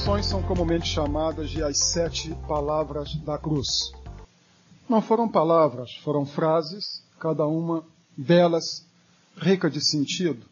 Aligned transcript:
expressões 0.00 0.24
são 0.24 0.42
comumente 0.42 0.88
chamadas 0.88 1.50
de 1.50 1.62
as 1.62 1.76
sete 1.76 2.34
palavras 2.48 3.14
da 3.16 3.36
cruz. 3.36 3.92
Não 4.88 5.02
foram 5.02 5.28
palavras, 5.28 5.94
foram 5.96 6.24
frases, 6.24 7.02
cada 7.18 7.46
uma 7.46 7.84
delas 8.16 8.86
rica 9.36 9.68
de 9.68 9.78
sentido, 9.84 10.46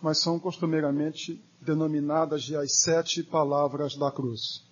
mas 0.00 0.20
são 0.20 0.38
costumeiramente 0.38 1.38
denominadas 1.60 2.44
de 2.44 2.56
as 2.56 2.80
sete 2.80 3.22
palavras 3.22 3.94
da 3.94 4.10
cruz. 4.10 4.62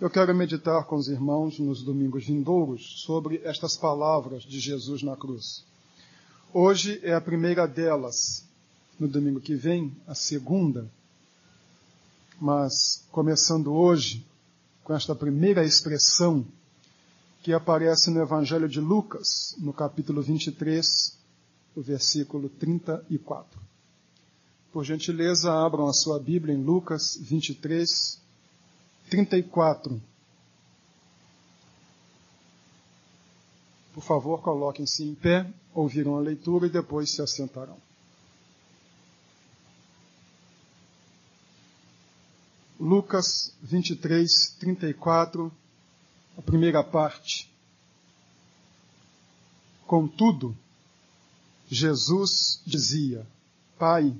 Eu 0.00 0.10
quero 0.10 0.34
meditar 0.34 0.84
com 0.84 0.96
os 0.96 1.06
irmãos 1.06 1.60
nos 1.60 1.84
domingos 1.84 2.26
vindouros 2.26 3.04
sobre 3.06 3.40
estas 3.44 3.76
palavras 3.76 4.42
de 4.42 4.58
Jesus 4.58 5.04
na 5.04 5.16
cruz. 5.16 5.64
Hoje 6.52 6.98
é 7.04 7.14
a 7.14 7.20
primeira 7.20 7.64
delas, 7.64 8.44
no 8.98 9.06
domingo 9.06 9.40
que 9.40 9.54
vem, 9.54 9.94
a 10.04 10.16
segunda 10.16 10.90
mas 12.40 13.04
começando 13.10 13.72
hoje 13.72 14.26
com 14.82 14.94
esta 14.94 15.14
primeira 15.14 15.64
expressão 15.64 16.44
que 17.42 17.52
aparece 17.52 18.10
no 18.10 18.20
Evangelho 18.20 18.68
de 18.68 18.80
Lucas, 18.80 19.54
no 19.58 19.72
capítulo 19.72 20.22
23, 20.22 21.16
o 21.76 21.82
versículo 21.82 22.48
34. 22.48 23.60
Por 24.72 24.84
gentileza, 24.84 25.52
abram 25.52 25.86
a 25.86 25.92
sua 25.92 26.18
Bíblia 26.18 26.54
em 26.54 26.62
Lucas 26.62 27.16
23, 27.20 28.18
34. 29.10 30.00
Por 33.94 34.02
favor, 34.02 34.42
coloquem-se 34.42 35.04
em 35.04 35.14
pé, 35.14 35.46
ouviram 35.72 36.16
a 36.16 36.20
leitura 36.20 36.66
e 36.66 36.70
depois 36.70 37.10
se 37.10 37.22
assentarão. 37.22 37.76
Lucas 42.84 43.50
23, 43.62 44.56
34, 44.60 45.50
a 46.36 46.42
primeira 46.42 46.84
parte. 46.84 47.50
Contudo, 49.86 50.54
Jesus 51.66 52.60
dizia: 52.66 53.26
Pai, 53.78 54.14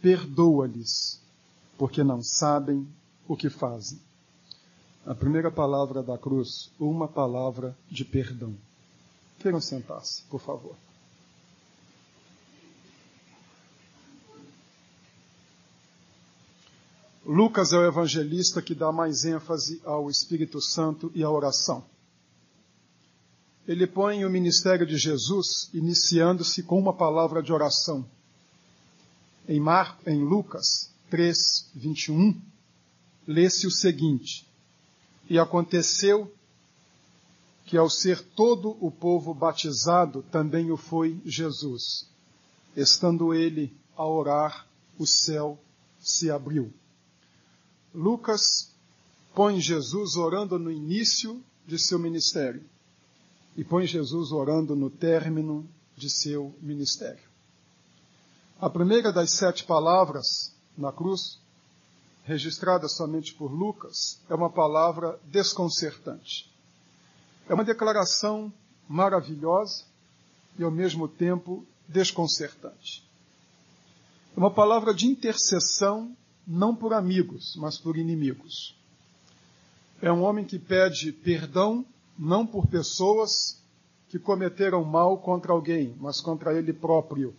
perdoa-lhes, 0.00 1.20
porque 1.76 2.02
não 2.02 2.22
sabem 2.22 2.88
o 3.28 3.36
que 3.36 3.50
fazem. 3.50 4.00
A 5.04 5.14
primeira 5.14 5.50
palavra 5.50 6.02
da 6.02 6.16
cruz, 6.16 6.70
uma 6.80 7.06
palavra 7.06 7.76
de 7.90 8.02
perdão. 8.02 8.56
Queiram 9.40 9.60
sentar-se, 9.60 10.22
por 10.22 10.40
favor. 10.40 10.74
Lucas 17.26 17.72
é 17.72 17.78
o 17.78 17.86
evangelista 17.86 18.60
que 18.60 18.74
dá 18.74 18.92
mais 18.92 19.24
ênfase 19.24 19.80
ao 19.84 20.10
Espírito 20.10 20.60
Santo 20.60 21.10
e 21.14 21.22
à 21.22 21.30
oração. 21.30 21.82
Ele 23.66 23.86
põe 23.86 24.26
o 24.26 24.30
ministério 24.30 24.86
de 24.86 24.98
Jesus 24.98 25.70
iniciando-se 25.72 26.62
com 26.62 26.78
uma 26.78 26.92
palavra 26.92 27.42
de 27.42 27.50
oração. 27.50 28.04
Em, 29.48 29.58
Mar, 29.58 29.98
em 30.06 30.22
Lucas 30.22 30.90
3, 31.08 31.70
21, 31.74 32.38
lê-se 33.26 33.66
o 33.66 33.70
seguinte: 33.70 34.46
E 35.28 35.38
aconteceu 35.38 36.30
que, 37.64 37.78
ao 37.78 37.88
ser 37.88 38.20
todo 38.20 38.76
o 38.80 38.90
povo 38.90 39.32
batizado, 39.32 40.22
também 40.30 40.70
o 40.70 40.76
foi 40.76 41.18
Jesus. 41.24 42.06
Estando 42.76 43.32
ele 43.32 43.74
a 43.96 44.06
orar, 44.06 44.66
o 44.98 45.06
céu 45.06 45.58
se 45.98 46.30
abriu. 46.30 46.70
Lucas 47.94 48.74
põe 49.34 49.60
Jesus 49.60 50.16
orando 50.16 50.58
no 50.58 50.70
início 50.70 51.40
de 51.64 51.78
seu 51.78 51.98
ministério 51.98 52.64
e 53.56 53.62
põe 53.62 53.86
Jesus 53.86 54.32
orando 54.32 54.74
no 54.74 54.90
término 54.90 55.68
de 55.96 56.10
seu 56.10 56.52
ministério. 56.60 57.22
A 58.60 58.68
primeira 58.68 59.12
das 59.12 59.30
sete 59.30 59.64
palavras 59.64 60.52
na 60.76 60.90
cruz, 60.90 61.38
registrada 62.24 62.88
somente 62.88 63.32
por 63.34 63.52
Lucas, 63.52 64.20
é 64.28 64.34
uma 64.34 64.50
palavra 64.50 65.20
desconcertante. 65.24 66.52
É 67.48 67.54
uma 67.54 67.64
declaração 67.64 68.52
maravilhosa 68.88 69.84
e 70.58 70.64
ao 70.64 70.70
mesmo 70.70 71.06
tempo 71.06 71.64
desconcertante. 71.86 73.08
É 74.36 74.38
uma 74.38 74.50
palavra 74.50 74.92
de 74.92 75.06
intercessão 75.06 76.16
não 76.46 76.74
por 76.74 76.92
amigos, 76.92 77.56
mas 77.56 77.78
por 77.78 77.96
inimigos. 77.96 78.74
É 80.00 80.12
um 80.12 80.22
homem 80.22 80.44
que 80.44 80.58
pede 80.58 81.12
perdão 81.12 81.84
não 82.18 82.46
por 82.46 82.66
pessoas 82.66 83.62
que 84.08 84.18
cometeram 84.18 84.84
mal 84.84 85.18
contra 85.18 85.52
alguém, 85.52 85.94
mas 85.98 86.20
contra 86.20 86.56
ele 86.56 86.72
próprio. 86.72 87.34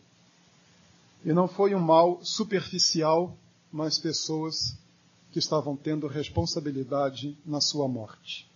E 1.23 1.31
não 1.31 1.47
foi 1.47 1.73
um 1.73 1.79
mal 1.79 2.19
superficial, 2.23 3.35
mas 3.71 3.97
pessoas 3.97 4.77
que 5.31 5.39
estavam 5.39 5.75
tendo 5.75 6.07
responsabilidade 6.07 7.37
na 7.45 7.61
sua 7.61 7.87
morte. 7.87 8.49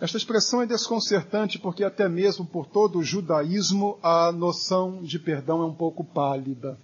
Esta 0.00 0.16
expressão 0.16 0.62
é 0.62 0.66
desconcertante 0.66 1.58
porque, 1.58 1.84
até 1.84 2.08
mesmo 2.08 2.46
por 2.46 2.66
todo 2.66 2.98
o 2.98 3.04
judaísmo, 3.04 3.98
a 4.02 4.32
noção 4.32 5.02
de 5.02 5.18
perdão 5.18 5.62
é 5.62 5.66
um 5.66 5.74
pouco 5.74 6.02
pálida. 6.02 6.78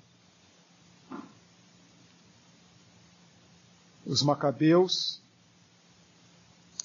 Os 4.06 4.22
macabeus, 4.22 5.20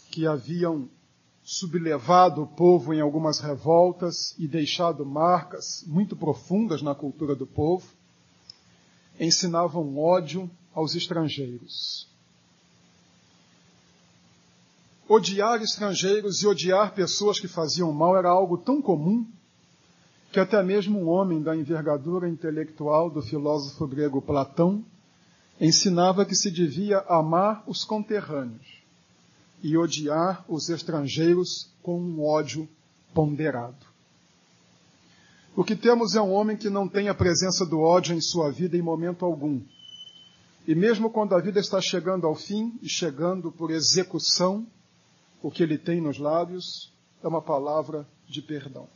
que 0.09 0.25
haviam 0.25 0.89
sublevado 1.43 2.43
o 2.43 2.47
povo 2.47 2.93
em 2.93 2.99
algumas 2.99 3.39
revoltas 3.39 4.33
e 4.37 4.47
deixado 4.47 5.05
marcas 5.05 5.83
muito 5.87 6.15
profundas 6.15 6.81
na 6.81 6.95
cultura 6.95 7.35
do 7.35 7.45
povo, 7.45 7.87
ensinavam 9.19 9.97
ódio 9.97 10.49
aos 10.73 10.95
estrangeiros. 10.95 12.07
Odiar 15.07 15.61
estrangeiros 15.61 16.41
e 16.41 16.47
odiar 16.47 16.93
pessoas 16.93 17.39
que 17.39 17.47
faziam 17.47 17.91
mal 17.91 18.17
era 18.17 18.29
algo 18.29 18.57
tão 18.57 18.81
comum 18.81 19.27
que 20.31 20.39
até 20.39 20.63
mesmo 20.63 20.97
um 20.97 21.09
homem 21.09 21.41
da 21.41 21.55
envergadura 21.55 22.29
intelectual 22.29 23.09
do 23.09 23.21
filósofo 23.21 23.85
grego 23.85 24.21
Platão 24.21 24.85
ensinava 25.61 26.25
que 26.25 26.33
se 26.33 26.49
devia 26.49 27.05
amar 27.07 27.63
os 27.67 27.83
conterrâneos 27.83 28.81
e 29.61 29.77
odiar 29.77 30.43
os 30.49 30.69
estrangeiros 30.69 31.69
com 31.83 32.01
um 32.01 32.25
ódio 32.25 32.67
ponderado. 33.13 33.85
O 35.55 35.63
que 35.63 35.75
temos 35.75 36.15
é 36.15 36.21
um 36.21 36.31
homem 36.31 36.57
que 36.57 36.69
não 36.69 36.87
tem 36.87 37.09
a 37.09 37.13
presença 37.13 37.63
do 37.63 37.79
ódio 37.79 38.15
em 38.15 38.21
sua 38.21 38.51
vida 38.51 38.75
em 38.75 38.81
momento 38.81 39.23
algum. 39.23 39.61
E 40.67 40.73
mesmo 40.73 41.11
quando 41.11 41.35
a 41.35 41.41
vida 41.41 41.59
está 41.59 41.79
chegando 41.79 42.25
ao 42.25 42.33
fim 42.33 42.73
e 42.81 42.89
chegando 42.89 43.51
por 43.51 43.69
execução, 43.69 44.65
o 45.43 45.51
que 45.51 45.61
ele 45.61 45.77
tem 45.77 46.01
nos 46.01 46.17
lábios 46.17 46.91
é 47.23 47.27
uma 47.27 47.41
palavra 47.41 48.07
de 48.27 48.41
perdão. 48.41 48.87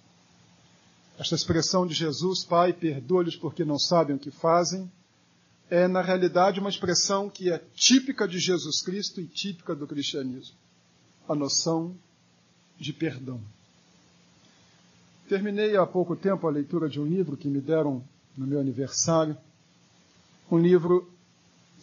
Esta 1.20 1.36
expressão 1.36 1.86
de 1.86 1.94
Jesus, 1.94 2.44
Pai, 2.44 2.74
perdoa-lhes 2.74 3.36
porque 3.36 3.64
não 3.64 3.78
sabem 3.78 4.16
o 4.16 4.20
que 4.20 4.32
fazem, 4.32 4.90
é, 5.70 5.88
na 5.88 6.02
realidade, 6.02 6.60
uma 6.60 6.70
expressão 6.70 7.30
que 7.30 7.52
é 7.52 7.58
típica 7.76 8.28
de 8.28 8.40
Jesus 8.40 8.82
Cristo 8.82 9.20
e 9.20 9.26
típica 9.26 9.76
do 9.76 9.88
cristianismo 9.88 10.56
a 11.28 11.34
noção 11.34 11.96
de 12.78 12.94
perdão. 12.94 13.42
Terminei 15.28 15.76
há 15.76 15.86
pouco 15.86 16.16
tempo 16.16 16.48
a 16.48 16.52
leitura 16.52 16.88
de 16.88 17.00
um 17.00 17.06
livro 17.06 17.36
que 17.36 17.48
me 17.48 17.60
deram 17.60 18.04
no 18.38 18.46
meu 18.46 18.60
aniversário, 18.60 19.36
um 20.52 20.60
livro 20.60 21.12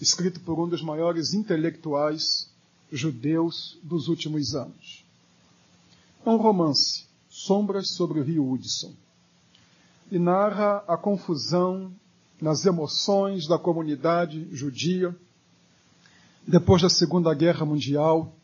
escrito 0.00 0.40
por 0.40 0.60
um 0.60 0.68
dos 0.68 0.82
maiores 0.82 1.34
intelectuais 1.34 2.48
judeus 2.90 3.78
dos 3.82 4.06
últimos 4.06 4.54
anos. 4.54 5.04
É 6.24 6.30
um 6.30 6.36
romance, 6.36 7.06
Sombras 7.28 7.94
sobre 7.94 8.20
o 8.20 8.22
Rio 8.22 8.48
Hudson, 8.48 8.94
e 10.10 10.18
narra 10.18 10.84
a 10.86 10.96
confusão 10.96 11.92
nas 12.42 12.66
emoções 12.66 13.46
da 13.46 13.56
comunidade 13.56 14.48
judia, 14.50 15.14
depois 16.44 16.82
da 16.82 16.88
Segunda 16.88 17.32
Guerra 17.32 17.64
Mundial, 17.64 18.34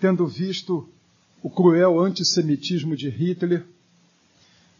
tendo 0.00 0.26
visto 0.26 0.88
o 1.40 1.48
cruel 1.48 2.00
antissemitismo 2.00 2.96
de 2.96 3.08
Hitler, 3.08 3.64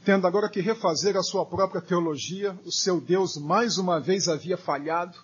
tendo 0.04 0.26
agora 0.26 0.48
que 0.48 0.60
refazer 0.60 1.16
a 1.16 1.22
sua 1.22 1.46
própria 1.46 1.80
teologia, 1.80 2.58
o 2.64 2.72
seu 2.72 3.00
Deus 3.00 3.36
mais 3.36 3.78
uma 3.78 4.00
vez 4.00 4.26
havia 4.26 4.56
falhado 4.56 5.16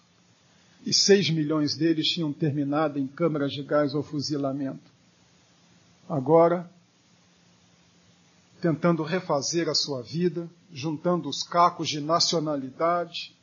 e 0.85 0.95
seis 0.95 1.29
milhões 1.29 1.75
deles 1.75 2.07
tinham 2.07 2.33
terminado 2.33 3.01
em 3.01 3.07
câmaras 3.09 3.51
de 3.51 3.65
gás 3.65 3.95
ou 3.95 4.03
fuzilamento. 4.05 4.93
Agora, 6.09 6.71
tentando 8.61 9.03
refazer 9.03 9.69
a 9.69 9.75
sua 9.75 10.03
vida, 10.03 10.49
juntando 10.73 11.29
os 11.29 11.43
cacos 11.43 11.89
de 11.89 12.01
nacionalidade, 12.01 13.35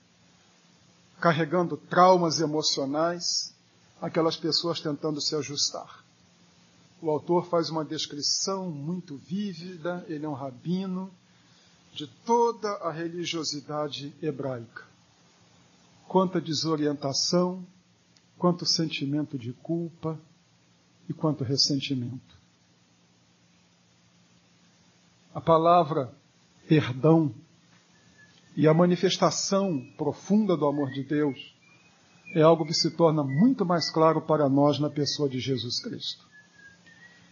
carregando 1.19 1.77
traumas 1.77 2.39
emocionais, 2.39 3.53
aquelas 4.01 4.35
pessoas 4.35 4.79
tentando 4.79 5.21
se 5.21 5.35
ajustar. 5.35 6.03
O 7.01 7.09
autor 7.09 7.47
faz 7.47 7.69
uma 7.69 7.83
descrição 7.83 8.69
muito 8.69 9.17
vívida, 9.17 10.05
ele 10.07 10.25
é 10.25 10.29
um 10.29 10.33
rabino, 10.33 11.11
de 11.93 12.07
toda 12.07 12.69
a 12.77 12.91
religiosidade 12.91 14.13
hebraica. 14.21 14.83
Quanta 16.07 16.41
desorientação, 16.41 17.65
quanto 18.37 18.65
sentimento 18.65 19.37
de 19.37 19.53
culpa 19.53 20.19
e 21.07 21.13
quanto 21.13 21.43
ressentimento. 21.43 22.37
A 25.33 25.41
palavra 25.41 26.13
perdão 26.68 27.33
e 28.56 28.68
a 28.68 28.74
manifestação 28.74 29.80
profunda 29.98 30.56
do 30.56 30.65
amor 30.65 30.92
de 30.92 31.04
Deus 31.04 31.54
é 32.36 32.42
algo 32.42 32.65
que 32.65 32.74
se 32.74 32.92
torna 32.92 33.24
muito 33.24 33.65
mais 33.65 33.92
claro 33.92 34.21
para 34.21 34.50
nós 34.50 34.80
na 34.80 34.89
pessoa 34.89 35.30
de 35.30 35.39
Jesus 35.39 35.81
Cristo. 35.81 36.24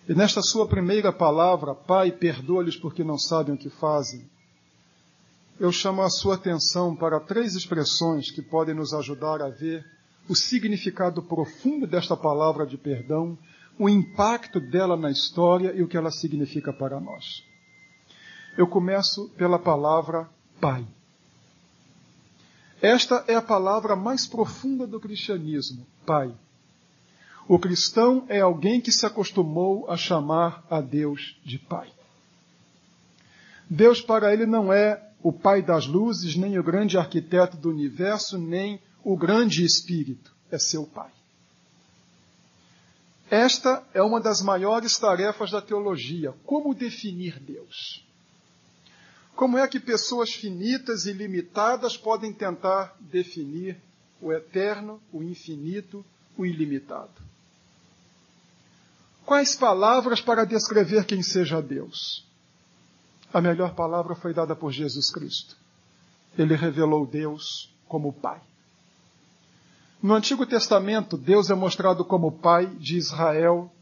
E 0.08 0.14
nesta 0.14 0.42
sua 0.42 0.68
primeira 0.68 1.12
palavra, 1.14 1.74
Pai, 1.74 2.12
perdoa-lhes 2.12 2.76
porque 2.76 3.04
não 3.04 3.18
sabem 3.18 3.56
o 3.56 3.58
que 3.58 3.70
fazem, 3.70 4.30
eu 5.60 5.72
chamo 5.72 6.02
a 6.02 6.10
sua 6.10 6.36
atenção 6.36 6.96
para 6.96 7.20
três 7.20 7.56
expressões 7.56 8.32
que 8.32 8.42
podem 8.42 8.74
nos 8.74 8.96
ajudar 8.96 9.44
a 9.44 9.50
ver 9.50 9.86
o 10.28 10.36
significado 10.36 11.22
profundo 11.22 11.86
desta 11.86 12.18
palavra 12.18 12.66
de 12.66 12.78
perdão, 12.78 13.38
o 13.78 13.88
impacto 13.88 14.60
dela 14.60 14.98
na 14.98 15.12
história 15.12 15.72
e 15.76 15.84
o 15.84 15.88
que 15.88 15.96
ela 15.96 16.10
significa 16.10 16.74
para 16.74 17.00
nós. 17.00 17.44
Eu 18.58 18.68
começo 18.68 19.30
pela 19.38 19.58
palavra 19.58 20.30
Pai. 20.60 20.86
Esta 22.82 23.24
é 23.28 23.36
a 23.36 23.42
palavra 23.42 23.96
mais 23.96 24.28
profunda 24.28 24.86
do 24.86 25.00
cristianismo, 25.00 25.88
Pai. 26.06 26.34
O 27.48 27.58
cristão 27.58 28.26
é 28.28 28.42
alguém 28.42 28.82
que 28.82 28.92
se 28.92 29.06
acostumou 29.06 29.90
a 29.90 29.96
chamar 29.96 30.66
a 30.70 30.82
Deus 30.82 31.40
de 31.46 31.58
Pai. 31.58 31.92
Deus 33.70 34.02
para 34.02 34.34
ele 34.34 34.46
não 34.46 34.72
é 34.72 35.02
o 35.24 35.32
Pai 35.32 35.62
das 35.62 35.88
luzes, 35.88 36.36
nem 36.36 36.60
o 36.60 36.64
grande 36.64 36.98
arquiteto 36.98 37.56
do 37.56 37.70
universo, 37.70 38.38
nem 38.38 38.82
o 39.04 39.16
grande 39.16 39.64
Espírito. 39.64 40.36
É 40.52 40.60
seu 40.60 40.86
Pai. 40.86 41.12
Esta 43.30 43.82
é 43.94 44.02
uma 44.02 44.20
das 44.20 44.42
maiores 44.42 44.98
tarefas 44.98 45.52
da 45.52 45.62
teologia. 45.62 46.34
Como 46.46 46.76
definir 46.76 47.40
Deus? 47.40 48.06
Como 49.42 49.58
é 49.58 49.68
que 49.68 49.80
pessoas 49.80 50.32
finitas 50.32 51.08
e 51.08 51.14
limitadas 51.14 51.98
podem 51.98 52.32
tentar 52.32 52.96
definir 53.00 53.76
o 54.22 54.32
eterno, 54.32 55.02
o 55.12 55.24
infinito, 55.24 56.06
o 56.38 56.46
ilimitado? 56.46 57.10
Quais 59.26 59.56
palavras 59.56 60.22
para 60.22 60.46
descrever 60.46 61.06
quem 61.06 61.24
seja 61.24 61.60
Deus? 61.60 62.24
A 63.34 63.42
melhor 63.42 63.74
palavra 63.74 64.14
foi 64.14 64.32
dada 64.32 64.56
por 64.56 64.72
Jesus 64.72 65.10
Cristo. 65.10 65.58
Ele 66.38 66.56
revelou 66.56 67.08
Deus 67.08 67.74
como 67.88 68.14
Pai. 68.14 68.40
No 70.04 70.14
Antigo 70.14 70.46
Testamento, 70.46 71.18
Deus 71.18 71.50
é 71.50 71.56
mostrado 71.56 72.06
como 72.06 72.32
Pai 72.32 72.68
de 72.68 72.96
Israel, 72.96 73.74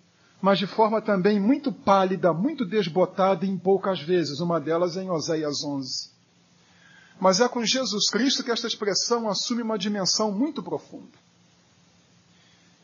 mas 0.41 0.59
de 0.59 0.68
forma 0.68 1.01
também 1.01 1.39
muito 1.39 1.71
pálida, 1.71 2.33
muito 2.33 2.65
desbotada 2.65 3.45
em 3.45 3.57
poucas 3.57 4.01
vezes, 4.01 4.39
uma 4.39 4.59
delas 4.59 4.95
em 4.95 5.09
Oséias 5.09 5.63
11. 5.63 6.12
Mas 7.19 7.41
é 7.41 7.47
com 7.50 7.65
Jesus 7.65 8.09
Cristo 8.09 8.44
que 8.44 8.51
esta 8.51 8.68
expressão 8.68 9.30
assume 9.30 9.62
uma 9.62 9.77
dimensão 9.77 10.31
muito 10.31 10.63
profunda. 10.63 11.18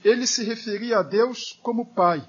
Ele 0.04 0.28
se 0.28 0.44
referia 0.44 1.00
a 1.00 1.04
Deus 1.04 1.57
como 1.63 1.86
Pai, 1.86 2.28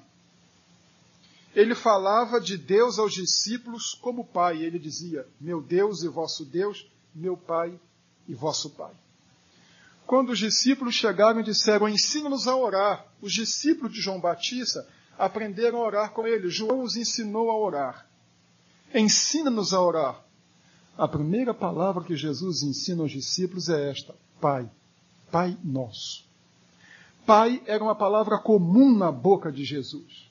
ele 1.57 1.75
falava 1.75 2.39
de 2.39 2.59
Deus 2.59 2.99
aos 2.99 3.15
discípulos 3.15 3.95
como 4.03 4.27
Pai. 4.27 4.63
Ele 4.63 4.79
dizia: 4.79 5.27
Meu 5.41 5.63
Deus 5.63 6.03
e 6.03 6.09
vosso 6.09 6.45
Deus, 6.45 6.87
meu 7.15 7.35
Pai 7.35 7.81
e 8.29 8.35
vosso 8.35 8.69
Pai. 8.77 8.93
Quando 10.07 10.31
os 10.31 10.39
discípulos 10.39 10.95
chegaram 10.95 11.41
e 11.41 11.45
disseram: 11.45 11.89
Ensina-nos 11.89 12.47
a 12.47 12.55
orar, 12.55 13.07
os 13.23 13.33
discípulos 13.33 13.91
de 13.91 14.03
João 14.03 14.21
Batista 14.21 14.87
aprenderam 15.19 15.79
a 15.79 15.87
orar 15.87 16.13
com 16.13 16.27
ele. 16.27 16.49
João 16.49 16.83
os 16.83 16.97
ensinou 16.97 17.51
a 17.51 17.59
orar. 17.59 18.07
Ensina-nos 18.95 19.73
a 19.73 19.81
orar. 19.81 20.23
A 20.97 21.07
primeira 21.07 21.53
palavra 21.53 22.03
que 22.05 22.17
Jesus 22.17 22.63
ensina 22.63 23.03
aos 23.03 23.13
discípulos 23.13 23.69
é 23.69 23.91
esta: 23.91 24.15
Pai. 24.41 24.71
Pai 25.31 25.57
nosso. 25.63 26.25
Pai 27.27 27.61
era 27.67 27.83
uma 27.83 27.95
palavra 27.95 28.39
comum 28.39 28.97
na 28.97 29.11
boca 29.11 29.51
de 29.51 29.65
Jesus. 29.65 30.31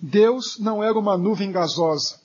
Deus 0.00 0.58
não 0.58 0.82
era 0.82 0.98
uma 0.98 1.16
nuvem 1.16 1.50
gasosa, 1.50 2.20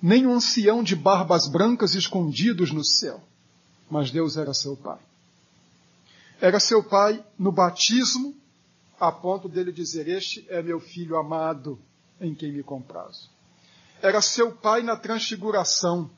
nem 0.00 0.26
um 0.26 0.34
ancião 0.34 0.82
de 0.82 0.94
barbas 0.94 1.48
brancas 1.48 1.94
escondidos 1.94 2.72
no 2.72 2.84
céu, 2.84 3.20
mas 3.88 4.10
Deus 4.10 4.36
era 4.36 4.52
seu 4.52 4.76
Pai. 4.76 4.98
Era 6.40 6.58
seu 6.58 6.82
Pai 6.82 7.24
no 7.38 7.52
batismo, 7.52 8.34
a 9.02 9.10
ponto 9.10 9.48
dele 9.48 9.72
dizer: 9.72 10.06
Este 10.06 10.46
é 10.48 10.62
meu 10.62 10.78
filho 10.78 11.16
amado, 11.16 11.76
em 12.20 12.32
quem 12.32 12.52
me 12.52 12.62
comprazo. 12.62 13.28
Era 14.00 14.22
seu 14.22 14.52
Pai 14.52 14.80
na 14.80 14.96
transfiguração, 14.96 16.08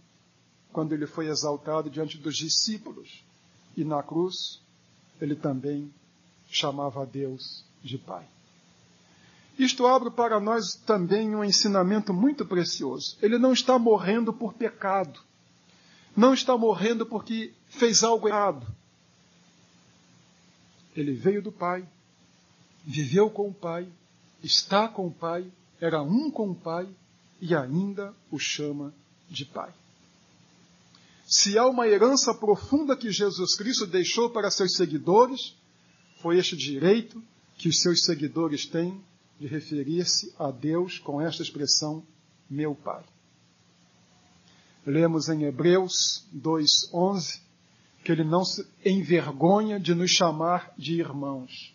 quando 0.70 0.92
ele 0.92 1.06
foi 1.06 1.28
exaltado 1.28 1.88
diante 1.88 2.18
dos 2.18 2.36
discípulos, 2.36 3.24
e 3.74 3.84
na 3.84 4.02
cruz, 4.02 4.60
ele 5.18 5.34
também 5.34 5.90
chamava 6.46 7.02
a 7.02 7.04
Deus 7.06 7.64
de 7.82 7.96
Pai. 7.96 8.26
Isto 9.58 9.86
abre 9.86 10.10
para 10.10 10.38
nós 10.38 10.74
também 10.74 11.34
um 11.34 11.42
ensinamento 11.42 12.12
muito 12.12 12.44
precioso. 12.44 13.16
Ele 13.22 13.38
não 13.38 13.54
está 13.54 13.78
morrendo 13.78 14.30
por 14.30 14.52
pecado. 14.52 15.20
Não 16.14 16.34
está 16.34 16.58
morrendo 16.58 17.06
porque 17.06 17.54
fez 17.66 18.04
algo 18.04 18.28
errado. 18.28 18.66
Ele 20.94 21.14
veio 21.14 21.40
do 21.40 21.50
Pai, 21.50 21.88
viveu 22.84 23.30
com 23.30 23.48
o 23.48 23.54
Pai, 23.54 23.88
está 24.42 24.88
com 24.88 25.06
o 25.06 25.12
Pai, 25.12 25.50
era 25.80 26.02
um 26.02 26.30
com 26.30 26.50
o 26.50 26.54
Pai 26.54 26.88
e 27.40 27.54
ainda 27.54 28.14
o 28.30 28.38
chama 28.38 28.94
de 29.28 29.44
Pai. 29.44 29.72
Se 31.26 31.58
há 31.58 31.66
uma 31.66 31.88
herança 31.88 32.34
profunda 32.34 32.96
que 32.96 33.10
Jesus 33.10 33.56
Cristo 33.56 33.86
deixou 33.86 34.30
para 34.30 34.50
seus 34.50 34.76
seguidores, 34.76 35.54
foi 36.20 36.38
este 36.38 36.56
direito 36.56 37.22
que 37.56 37.68
os 37.68 37.80
seus 37.80 38.04
seguidores 38.04 38.66
têm 38.66 39.00
de 39.40 39.46
referir-se 39.46 40.34
a 40.38 40.50
Deus 40.50 40.98
com 40.98 41.20
esta 41.20 41.42
expressão, 41.42 42.04
meu 42.48 42.74
Pai. 42.74 43.02
Lemos 44.86 45.28
em 45.28 45.44
Hebreus 45.44 46.26
2,11 46.34 47.40
que 48.04 48.12
ele 48.12 48.24
não 48.24 48.44
se 48.44 48.66
envergonha 48.84 49.80
de 49.80 49.94
nos 49.94 50.10
chamar 50.10 50.72
de 50.76 51.00
irmãos, 51.00 51.74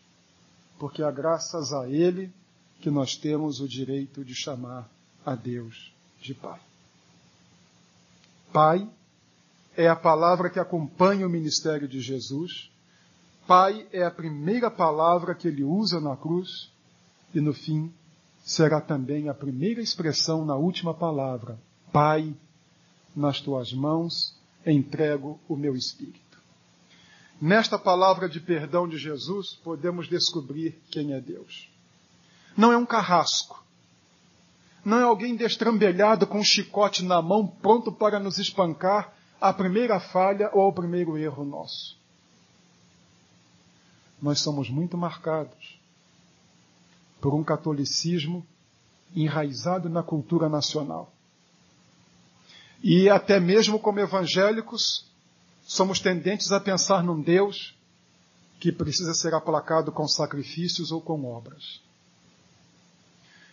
porque 0.80 1.04
é 1.04 1.12
graças 1.12 1.74
a 1.74 1.88
ele 1.88 2.34
que 2.80 2.90
nós 2.90 3.16
temos 3.18 3.60
o 3.60 3.68
direito 3.68 4.24
de 4.24 4.34
chamar 4.34 4.90
a 5.26 5.36
Deus 5.36 5.94
de 6.22 6.34
Pai. 6.34 6.60
Pai 8.52 8.90
é 9.76 9.88
a 9.88 9.96
palavra 9.96 10.50
que 10.50 10.60
acompanha 10.60 11.28
o 11.28 11.30
ministério 11.30 11.88
de 11.88 12.00
Jesus. 12.00 12.72
Pai 13.46 13.88
é 13.92 14.04
a 14.04 14.12
primeira 14.12 14.72
palavra 14.72 15.36
que 15.36 15.48
ele 15.48 15.64
usa 15.64 16.00
na 16.00 16.16
cruz 16.16 16.72
e 17.34 17.42
no 17.42 17.54
fim 17.54 17.94
será 18.44 18.82
também 18.82 19.30
a 19.30 19.34
primeira 19.34 19.82
expressão 19.82 20.46
na 20.46 20.56
última 20.56 20.94
palavra: 20.94 21.60
Pai, 21.92 22.34
nas 23.16 23.42
tuas 23.42 23.74
mãos 23.74 24.36
entrego 24.66 25.40
o 25.48 25.56
meu 25.56 25.76
espírito. 25.76 26.29
Nesta 27.42 27.80
palavra 27.80 28.28
de 28.28 28.40
perdão 28.40 28.88
de 28.88 28.98
Jesus, 28.98 29.54
podemos 29.64 30.10
descobrir 30.10 30.82
quem 30.92 31.14
é 31.14 31.22
Deus. 31.22 31.70
Não 32.58 32.74
é 32.74 32.78
um 32.78 32.86
carrasco. 32.86 33.64
Não 34.84 34.98
é 35.00 35.04
alguém 35.04 35.36
destrambelhado 35.36 36.28
com 36.28 36.40
um 36.40 36.44
chicote 36.44 37.04
na 37.04 37.22
mão, 37.22 37.48
pronto 37.48 37.92
para 37.92 38.20
nos 38.20 38.38
espancar 38.40 39.14
à 39.40 39.54
primeira 39.54 40.00
falha 40.00 40.50
ou 40.54 40.62
ao 40.62 40.74
primeiro 40.74 41.18
erro 41.18 41.46
nosso. 41.46 41.98
Nós 44.22 44.42
somos 44.42 44.70
muito 44.70 44.98
marcados 44.98 45.80
por 47.22 47.34
um 47.34 47.44
catolicismo 47.44 48.46
enraizado 49.16 49.90
na 49.90 50.04
cultura 50.04 50.50
nacional. 50.50 51.12
E 52.84 53.10
até 53.10 53.40
mesmo 53.40 53.80
como 53.80 54.00
evangélicos, 54.00 55.09
somos 55.70 56.00
tendentes 56.00 56.52
a 56.52 56.60
pensar 56.60 57.04
num 57.04 57.22
Deus 57.22 57.78
que 58.60 58.72
precisa 58.72 59.14
ser 59.14 59.36
aplacado 59.36 59.92
com 59.92 60.08
sacrifícios 60.08 60.92
ou 60.92 61.00
com 61.00 61.24
obras. 61.26 61.80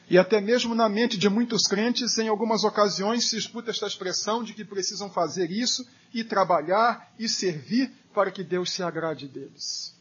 E 0.08 0.16
até 0.16 0.40
mesmo 0.40 0.74
na 0.74 0.88
mente 0.88 1.18
de 1.18 1.28
muitos 1.28 1.64
crentes, 1.64 2.16
em 2.16 2.28
algumas 2.28 2.64
ocasiões, 2.64 3.28
se 3.28 3.36
escuta 3.36 3.70
esta 3.70 3.86
expressão 3.86 4.42
de 4.42 4.54
que 4.54 4.64
precisam 4.64 5.10
fazer 5.10 5.50
isso 5.50 5.86
e 6.14 6.24
trabalhar 6.24 7.12
e 7.18 7.28
servir 7.28 7.92
para 8.14 8.30
que 8.30 8.42
Deus 8.42 8.72
se 8.72 8.82
agrade 8.82 9.28
deles. 9.28 9.94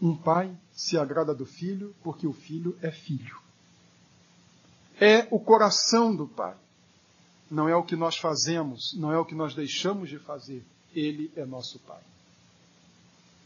Um 0.00 0.14
pai 0.14 0.54
se 0.74 0.98
agrada 0.98 1.34
do 1.34 1.46
filho 1.46 1.96
porque 2.02 2.26
o 2.26 2.34
filho 2.34 2.76
é 2.82 2.90
filho. 2.90 3.40
É 5.00 5.26
o 5.30 5.40
coração 5.40 6.14
do 6.14 6.28
pai. 6.28 6.54
Não 7.50 7.68
é 7.68 7.76
o 7.76 7.82
que 7.82 7.94
nós 7.94 8.16
fazemos, 8.16 8.94
não 8.96 9.12
é 9.12 9.18
o 9.18 9.24
que 9.24 9.34
nós 9.34 9.54
deixamos 9.54 10.08
de 10.08 10.18
fazer. 10.18 10.64
Ele 10.94 11.30
é 11.36 11.44
nosso 11.44 11.78
pai. 11.80 12.00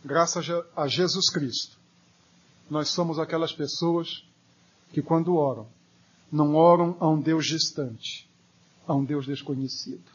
Graças 0.05 0.47
a 0.75 0.89
Jesus 0.89 1.29
Cristo, 1.29 1.77
nós 2.71 2.89
somos 2.89 3.19
aquelas 3.19 3.53
pessoas 3.53 4.25
que, 4.93 5.03
quando 5.03 5.37
oram, 5.37 5.67
não 6.33 6.55
oram 6.55 6.97
a 7.01 7.09
um 7.09 7.21
Deus 7.21 7.47
distante, 7.47 8.29
a 8.87 8.95
um 8.95 9.05
Deus 9.05 9.27
desconhecido. 9.27 10.11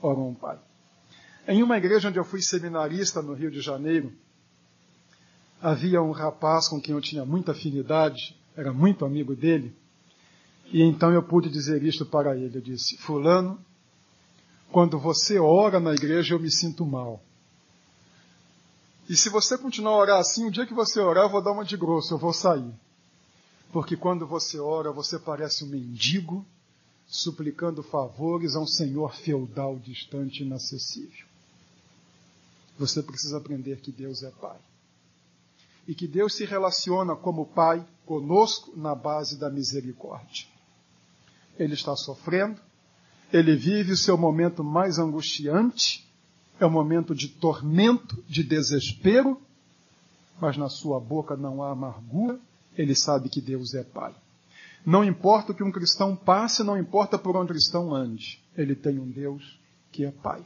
Oram 0.00 0.22
a 0.22 0.26
um 0.26 0.34
Pai. 0.34 0.58
Em 1.46 1.62
uma 1.62 1.76
igreja 1.76 2.08
onde 2.08 2.18
eu 2.18 2.24
fui 2.24 2.40
seminarista 2.40 3.20
no 3.20 3.34
Rio 3.34 3.50
de 3.50 3.60
Janeiro, 3.60 4.12
havia 5.60 6.00
um 6.00 6.12
rapaz 6.12 6.68
com 6.68 6.80
quem 6.80 6.94
eu 6.94 7.00
tinha 7.00 7.24
muita 7.24 7.52
afinidade, 7.52 8.36
era 8.56 8.72
muito 8.72 9.04
amigo 9.04 9.34
dele, 9.34 9.74
e 10.72 10.82
então 10.82 11.12
eu 11.12 11.22
pude 11.22 11.50
dizer 11.50 11.82
isto 11.82 12.06
para 12.06 12.36
ele. 12.36 12.58
Eu 12.58 12.62
disse: 12.62 12.96
Fulano, 12.98 13.58
quando 14.70 14.98
você 14.98 15.38
ora 15.38 15.80
na 15.80 15.92
igreja, 15.92 16.34
eu 16.34 16.40
me 16.40 16.50
sinto 16.50 16.86
mal. 16.86 17.20
E 19.08 19.16
se 19.16 19.28
você 19.28 19.58
continuar 19.58 19.92
a 19.92 19.98
orar 19.98 20.20
assim, 20.20 20.46
o 20.46 20.50
dia 20.50 20.64
que 20.64 20.72
você 20.72 21.00
orar, 21.00 21.24
eu 21.24 21.30
vou 21.30 21.42
dar 21.42 21.50
uma 21.50 21.64
de 21.64 21.76
grosso, 21.76 22.14
eu 22.14 22.18
vou 22.18 22.32
sair. 22.32 22.72
Porque 23.72 23.96
quando 23.96 24.24
você 24.24 24.58
ora, 24.60 24.92
você 24.92 25.18
parece 25.18 25.64
um 25.64 25.68
mendigo 25.68 26.46
suplicando 27.08 27.82
favores 27.82 28.54
a 28.54 28.60
um 28.60 28.66
senhor 28.66 29.16
feudal 29.16 29.76
distante 29.80 30.42
e 30.42 30.46
inacessível. 30.46 31.26
Você 32.78 33.02
precisa 33.02 33.38
aprender 33.38 33.80
que 33.80 33.90
Deus 33.90 34.22
é 34.22 34.30
Pai. 34.30 34.58
E 35.88 35.94
que 35.94 36.06
Deus 36.06 36.34
se 36.34 36.44
relaciona 36.44 37.16
como 37.16 37.46
Pai 37.46 37.84
conosco 38.06 38.72
na 38.76 38.94
base 38.94 39.36
da 39.36 39.50
misericórdia. 39.50 40.46
Ele 41.60 41.74
está 41.74 41.94
sofrendo, 41.94 42.58
ele 43.30 43.54
vive 43.54 43.92
o 43.92 43.96
seu 43.96 44.16
momento 44.16 44.64
mais 44.64 44.98
angustiante, 44.98 46.10
é 46.58 46.64
um 46.64 46.70
momento 46.70 47.14
de 47.14 47.28
tormento, 47.28 48.24
de 48.26 48.42
desespero, 48.42 49.38
mas 50.40 50.56
na 50.56 50.70
sua 50.70 50.98
boca 50.98 51.36
não 51.36 51.62
há 51.62 51.70
amargura, 51.70 52.40
ele 52.76 52.94
sabe 52.94 53.28
que 53.28 53.42
Deus 53.42 53.74
é 53.74 53.84
Pai. 53.84 54.14
Não 54.86 55.04
importa 55.04 55.52
o 55.52 55.54
que 55.54 55.62
um 55.62 55.70
cristão 55.70 56.16
passe, 56.16 56.62
não 56.62 56.78
importa 56.78 57.18
por 57.18 57.36
onde 57.36 57.52
o 57.52 57.54
cristão 57.54 57.94
ande, 57.94 58.42
ele 58.56 58.74
tem 58.74 58.98
um 58.98 59.10
Deus 59.10 59.60
que 59.92 60.06
é 60.06 60.10
Pai. 60.10 60.42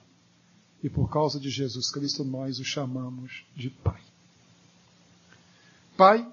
E 0.82 0.90
por 0.90 1.08
causa 1.08 1.38
de 1.38 1.48
Jesus 1.48 1.92
Cristo, 1.92 2.24
nós 2.24 2.58
o 2.58 2.64
chamamos 2.64 3.46
de 3.54 3.70
Pai. 3.70 4.02
Pai, 5.96 6.28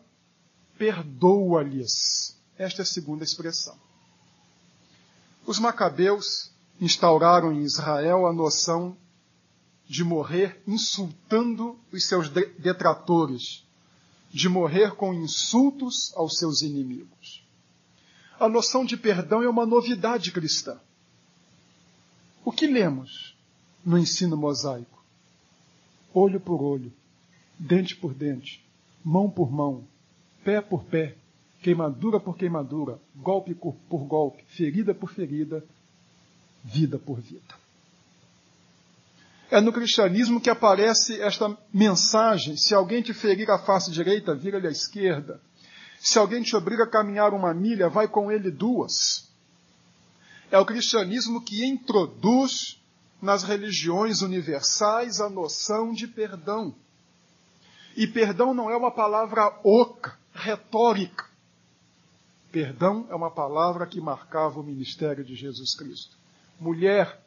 perdoa-lhes. 0.75 2.35
Esta 2.57 2.81
é 2.81 2.83
a 2.83 2.85
segunda 2.85 3.23
expressão. 3.23 3.77
Os 5.45 5.59
macabeus 5.59 6.51
instauraram 6.79 7.51
em 7.51 7.61
Israel 7.61 8.25
a 8.25 8.33
noção 8.33 8.95
de 9.87 10.03
morrer 10.03 10.61
insultando 10.65 11.77
os 11.91 12.05
seus 12.05 12.29
detratores, 12.29 13.65
de 14.31 14.47
morrer 14.47 14.95
com 14.95 15.13
insultos 15.13 16.13
aos 16.15 16.37
seus 16.37 16.61
inimigos. 16.61 17.45
A 18.39 18.47
noção 18.47 18.85
de 18.85 18.95
perdão 18.95 19.43
é 19.43 19.49
uma 19.49 19.65
novidade 19.65 20.31
cristã. 20.31 20.79
O 22.43 22.51
que 22.51 22.65
lemos 22.65 23.35
no 23.85 23.97
ensino 23.97 24.37
mosaico? 24.37 25.03
Olho 26.13 26.39
por 26.39 26.61
olho, 26.61 26.91
dente 27.59 27.95
por 27.95 28.13
dente, 28.13 28.65
mão 29.03 29.29
por 29.29 29.51
mão, 29.51 29.87
pé 30.43 30.61
por 30.61 30.83
pé, 30.85 31.17
queimadura 31.61 32.19
por 32.19 32.35
queimadura, 32.35 32.99
golpe 33.15 33.53
por 33.55 34.03
golpe, 34.05 34.43
ferida 34.47 34.93
por 34.93 35.11
ferida, 35.11 35.63
vida 36.63 36.97
por 36.97 37.19
vida. 37.19 37.61
É 39.49 39.59
no 39.59 39.73
cristianismo 39.73 40.39
que 40.39 40.49
aparece 40.49 41.21
esta 41.21 41.55
mensagem: 41.73 42.55
se 42.57 42.73
alguém 42.73 43.01
te 43.01 43.13
ferir 43.13 43.49
a 43.51 43.59
face 43.59 43.91
direita, 43.91 44.33
vira-lhe 44.33 44.67
à 44.67 44.71
esquerda. 44.71 45.41
Se 45.99 46.17
alguém 46.17 46.41
te 46.41 46.55
obriga 46.55 46.85
a 46.85 46.89
caminhar 46.89 47.33
uma 47.33 47.53
milha, 47.53 47.89
vai 47.89 48.07
com 48.07 48.31
ele 48.31 48.49
duas. 48.49 49.29
É 50.49 50.57
o 50.57 50.65
cristianismo 50.65 51.41
que 51.41 51.65
introduz 51.65 52.81
nas 53.21 53.43
religiões 53.43 54.21
universais 54.21 55.21
a 55.21 55.29
noção 55.29 55.93
de 55.93 56.07
perdão. 56.07 56.73
E 57.95 58.07
perdão 58.07 58.53
não 58.53 58.69
é 58.69 58.75
uma 58.75 58.89
palavra 58.89 59.53
oca, 59.63 60.17
retórica. 60.33 61.30
Perdão 62.51 63.07
é 63.09 63.15
uma 63.15 63.31
palavra 63.31 63.87
que 63.87 64.01
marcava 64.01 64.59
o 64.59 64.63
ministério 64.63 65.23
de 65.23 65.35
Jesus 65.35 65.75
Cristo. 65.75 66.17
Mulher, 66.59 67.21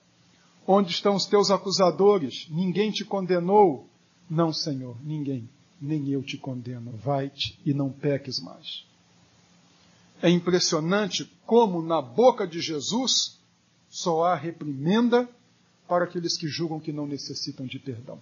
Onde 0.67 0.93
estão 0.93 1.15
os 1.15 1.27
teus 1.27 1.51
acusadores? 1.51 2.47
Ninguém 2.49 2.91
te 2.91 3.05
condenou? 3.05 3.89
Não, 4.29 4.53
Senhor, 4.53 4.97
ninguém. 5.03 5.49
Nem 5.81 6.09
eu 6.09 6.23
te 6.23 6.39
condeno. 6.39 6.93
Vai-te 6.97 7.59
e 7.67 7.75
não 7.75 7.91
peques 7.91 8.41
mais. 8.41 8.87
É 10.23 10.31
impressionante 10.31 11.31
como 11.45 11.83
na 11.83 12.01
boca 12.01 12.47
de 12.47 12.61
Jesus 12.61 13.39
só 13.91 14.25
há 14.25 14.35
reprimenda 14.35 15.29
para 15.87 16.05
aqueles 16.05 16.39
que 16.39 16.49
julgam 16.49 16.81
que 16.81 16.93
não 16.93 17.07
necessitam 17.07 17.67
de 17.67 17.79
perdão. 17.79 18.19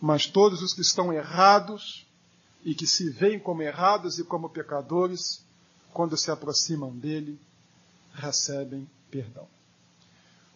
Mas 0.00 0.26
todos 0.26 0.62
os 0.62 0.72
que 0.72 0.80
estão 0.80 1.12
errados 1.12 2.06
e 2.64 2.74
que 2.74 2.86
se 2.86 3.10
veem 3.10 3.38
como 3.38 3.62
errados 3.62 4.18
e 4.18 4.24
como 4.24 4.48
pecadores, 4.48 5.44
quando 5.92 6.16
se 6.16 6.30
aproximam 6.30 6.90
dele, 6.90 7.38
recebem 8.12 8.88
perdão. 9.10 9.46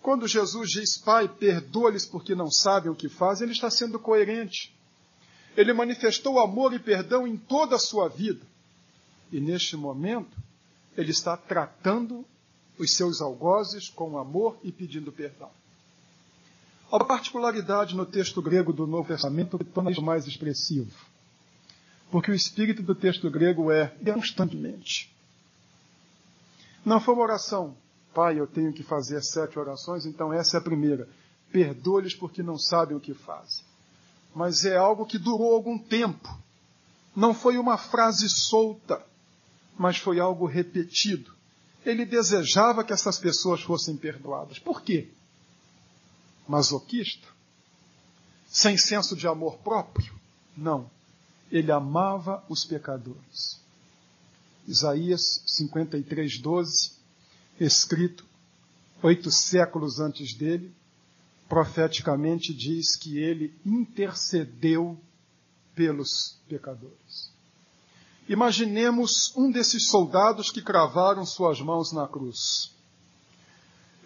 Quando 0.03 0.27
Jesus 0.27 0.71
diz, 0.71 0.99
Pai, 0.99 1.29
perdoa-lhes 1.29 2.05
porque 2.05 2.35
não 2.35 2.51
sabem 2.51 2.91
o 2.91 2.95
que 2.95 3.09
fazem, 3.09 3.45
ele 3.45 3.53
está 3.53 3.71
sendo 3.71 3.99
coerente. 3.99 4.75
Ele 5.57 5.73
manifestou 5.73 6.41
amor 6.41 6.75
e 6.75 6.79
perdão 6.79 7.27
em 7.27 7.37
toda 7.37 7.77
a 7.77 7.79
sua 7.79 8.09
vida. 8.09 8.45
E 9.31 9.41
neste 9.41 9.77
momento, 9.77 10.37
ele 10.97 11.11
está 11.11 11.37
tratando 11.37 12.25
os 12.79 12.93
seus 12.93 13.21
algozes 13.21 13.89
com 13.89 14.19
amor 14.19 14.59
e 14.63 14.73
pedindo 14.73 15.13
perdão. 15.13 15.51
Uma 16.91 17.05
particularidade 17.05 17.95
no 17.95 18.05
texto 18.05 18.43
grego 18.43 18.73
do 18.73 18.87
Novo 18.87 19.09
Testamento 19.09 19.57
que 19.57 19.65
torna 19.65 19.91
mais 20.01 20.27
expressivo. 20.27 20.91
Porque 22.13 22.31
o 22.31 22.35
espírito 22.35 22.81
do 22.81 22.95
texto 22.95 23.29
grego 23.29 23.73
é 23.73 23.89
constantemente. 24.13 25.13
Não 26.85 27.01
foi 27.01 27.15
uma 27.15 27.25
oração 27.25 27.77
Pai, 28.15 28.39
eu 28.39 28.47
tenho 28.47 28.73
que 28.73 28.83
fazer 28.83 29.23
sete 29.23 29.59
orações, 29.59 30.05
então 30.05 30.33
essa 30.33 30.57
é 30.57 30.61
a 30.61 30.63
primeira. 30.63 31.09
Perdoa-lhes 31.51 32.15
porque 32.15 32.43
não 32.43 32.59
sabem 32.59 32.97
o 32.97 33.01
que 33.01 33.15
fazem. 33.15 33.65
Mas 34.35 34.65
é 34.65 34.77
algo 34.77 35.07
que 35.07 35.19
durou 35.19 35.55
algum 35.55 35.79
tempo. 35.79 36.39
Não 37.17 37.35
foi 37.35 37.57
uma 37.57 37.79
frase 37.79 38.29
solta, 38.29 39.03
mas 39.79 39.97
foi 39.97 40.21
algo 40.21 40.47
repetido. 40.47 41.33
Ele 41.85 42.05
desejava 42.05 42.85
que 42.85 42.93
essas 42.93 43.19
pessoas 43.19 43.63
fossem 43.63 43.97
perdoadas. 43.97 44.59
Por 44.59 44.83
quê? 44.83 45.09
Masoquista? 46.47 47.27
Sem 48.47 48.77
senso 48.77 49.17
de 49.17 49.27
amor 49.27 49.57
próprio? 49.59 50.15
Não. 50.57 50.91
Ele 51.53 51.71
amava 51.71 52.43
os 52.49 52.65
pecadores. 52.65 53.61
Isaías 54.67 55.43
53, 55.47 56.39
12 56.39 56.93
escrito 57.61 58.25
oito 59.03 59.31
séculos 59.31 59.99
antes 59.99 60.35
dele, 60.35 60.73
profeticamente 61.49 62.55
diz 62.55 62.97
que 62.97 63.19
ele 63.19 63.55
intercedeu 63.67 64.99
pelos 65.75 66.39
pecadores. 66.49 67.31
Imaginemos 68.29 69.37
um 69.37 69.51
desses 69.51 69.89
soldados 69.89 70.51
que 70.51 70.63
cravaram 70.63 71.27
suas 71.27 71.61
mãos 71.61 71.93
na 71.93 72.07
cruz. 72.07 72.73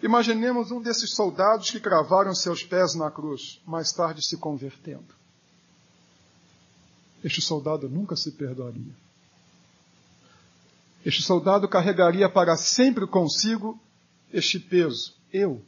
Imaginemos 0.01 0.71
um 0.71 0.81
desses 0.81 1.15
soldados 1.15 1.69
que 1.69 1.79
cravaram 1.79 2.33
seus 2.33 2.63
pés 2.63 2.95
na 2.95 3.11
cruz, 3.11 3.61
mais 3.65 3.91
tarde 3.91 4.25
se 4.25 4.37
convertendo. 4.37 5.15
Este 7.27 7.41
soldado 7.41 7.89
nunca 7.89 8.15
se 8.15 8.31
perdoaria. 8.31 8.95
Este 11.05 11.21
soldado 11.21 11.67
carregaria 11.67 12.29
para 12.29 12.55
sempre 12.55 13.05
consigo 13.05 13.77
este 14.31 14.57
peso. 14.57 15.13
Eu 15.33 15.61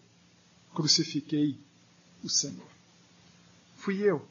crucifiquei 0.74 1.60
o 2.24 2.30
Senhor. 2.30 2.66
Fui 3.76 4.02
eu. 4.02 4.26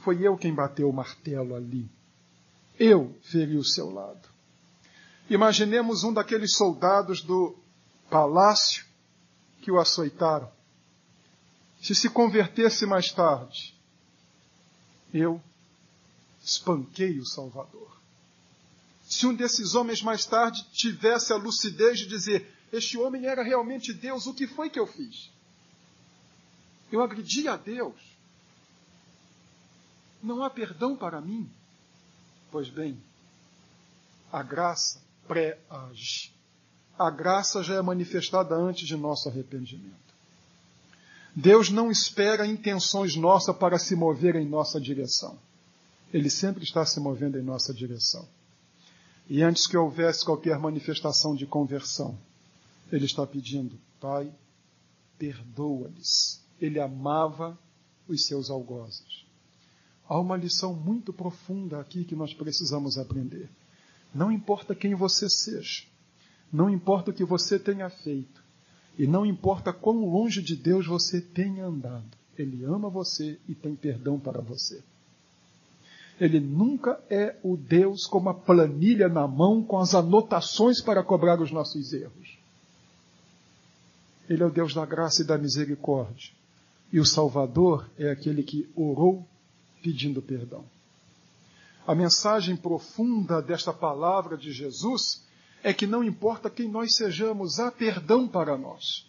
Foi 0.00 0.20
eu 0.20 0.36
quem 0.36 0.52
bateu 0.52 0.90
o 0.90 0.92
martelo 0.92 1.54
ali. 1.54 1.88
Eu 2.76 3.16
feri 3.22 3.56
o 3.56 3.62
seu 3.62 3.88
lado. 3.92 4.28
Imaginemos 5.30 6.02
um 6.02 6.12
daqueles 6.12 6.56
soldados 6.56 7.22
do 7.22 7.56
palácio 8.10 8.84
que 9.60 9.70
o 9.70 9.78
açoitaram. 9.78 10.50
se 11.80 11.94
se 11.94 12.10
convertesse 12.10 12.84
mais 12.84 13.12
tarde, 13.12 13.72
eu 15.14 15.40
espanquei 16.42 17.18
o 17.18 17.26
Salvador. 17.26 17.96
Se 19.04 19.26
um 19.26 19.34
desses 19.34 19.74
homens 19.74 20.02
mais 20.02 20.24
tarde 20.24 20.64
tivesse 20.72 21.32
a 21.32 21.36
lucidez 21.36 22.00
de 22.00 22.06
dizer: 22.06 22.50
Este 22.72 22.96
homem 22.98 23.26
era 23.26 23.42
realmente 23.42 23.92
Deus, 23.92 24.26
o 24.26 24.34
que 24.34 24.46
foi 24.46 24.70
que 24.70 24.78
eu 24.78 24.86
fiz? 24.86 25.30
Eu 26.90 27.02
agredi 27.02 27.48
a 27.48 27.56
Deus. 27.56 27.94
Não 30.22 30.42
há 30.42 30.50
perdão 30.50 30.96
para 30.96 31.20
mim. 31.20 31.50
Pois 32.50 32.68
bem, 32.68 33.02
a 34.30 34.42
graça 34.42 35.00
pré-age. 35.26 36.32
A 36.98 37.10
graça 37.10 37.62
já 37.62 37.74
é 37.74 37.82
manifestada 37.82 38.54
antes 38.54 38.86
de 38.86 38.96
nosso 38.96 39.28
arrependimento. 39.28 39.96
Deus 41.34 41.70
não 41.70 41.90
espera 41.90 42.46
intenções 42.46 43.16
nossas 43.16 43.56
para 43.56 43.78
se 43.78 43.96
mover 43.96 44.36
em 44.36 44.46
nossa 44.46 44.80
direção. 44.80 45.38
Ele 46.12 46.28
sempre 46.28 46.62
está 46.62 46.84
se 46.84 47.00
movendo 47.00 47.38
em 47.38 47.42
nossa 47.42 47.72
direção. 47.72 48.28
E 49.28 49.42
antes 49.42 49.66
que 49.66 49.76
houvesse 49.76 50.24
qualquer 50.24 50.58
manifestação 50.58 51.34
de 51.34 51.46
conversão, 51.46 52.18
ele 52.90 53.06
está 53.06 53.26
pedindo, 53.26 53.78
Pai, 53.98 54.30
perdoa-lhes. 55.18 56.42
Ele 56.60 56.78
amava 56.78 57.58
os 58.06 58.26
seus 58.26 58.50
algozes. 58.50 59.24
Há 60.06 60.18
uma 60.18 60.36
lição 60.36 60.74
muito 60.74 61.12
profunda 61.12 61.80
aqui 61.80 62.04
que 62.04 62.14
nós 62.14 62.34
precisamos 62.34 62.98
aprender. 62.98 63.48
Não 64.14 64.30
importa 64.30 64.74
quem 64.74 64.94
você 64.94 65.30
seja, 65.30 65.84
não 66.52 66.68
importa 66.68 67.10
o 67.10 67.14
que 67.14 67.24
você 67.24 67.58
tenha 67.58 67.88
feito, 67.88 68.42
e 68.98 69.06
não 69.06 69.24
importa 69.24 69.72
quão 69.72 70.04
longe 70.04 70.42
de 70.42 70.54
Deus 70.54 70.86
você 70.86 71.20
tenha 71.20 71.64
andado, 71.64 72.18
Ele 72.36 72.62
ama 72.64 72.90
você 72.90 73.40
e 73.48 73.54
tem 73.54 73.74
perdão 73.74 74.20
para 74.20 74.42
você. 74.42 74.82
Ele 76.20 76.38
nunca 76.38 77.00
é 77.10 77.36
o 77.42 77.56
Deus 77.56 78.06
com 78.06 78.18
uma 78.18 78.34
planilha 78.34 79.08
na 79.08 79.26
mão 79.26 79.62
com 79.62 79.78
as 79.78 79.94
anotações 79.94 80.80
para 80.80 81.02
cobrar 81.02 81.40
os 81.40 81.50
nossos 81.50 81.92
erros. 81.92 82.38
Ele 84.28 84.42
é 84.42 84.46
o 84.46 84.50
Deus 84.50 84.72
da 84.72 84.86
graça 84.86 85.22
e 85.22 85.26
da 85.26 85.36
misericórdia. 85.36 86.30
E 86.92 87.00
o 87.00 87.04
Salvador 87.04 87.88
é 87.98 88.10
aquele 88.10 88.42
que 88.42 88.70
orou 88.76 89.26
pedindo 89.82 90.22
perdão. 90.22 90.64
A 91.86 91.94
mensagem 91.94 92.56
profunda 92.56 93.42
desta 93.42 93.72
palavra 93.72 94.36
de 94.36 94.52
Jesus 94.52 95.24
é 95.62 95.72
que 95.72 95.86
não 95.86 96.04
importa 96.04 96.50
quem 96.50 96.68
nós 96.68 96.94
sejamos, 96.94 97.58
há 97.58 97.70
perdão 97.70 98.28
para 98.28 98.56
nós. 98.56 99.06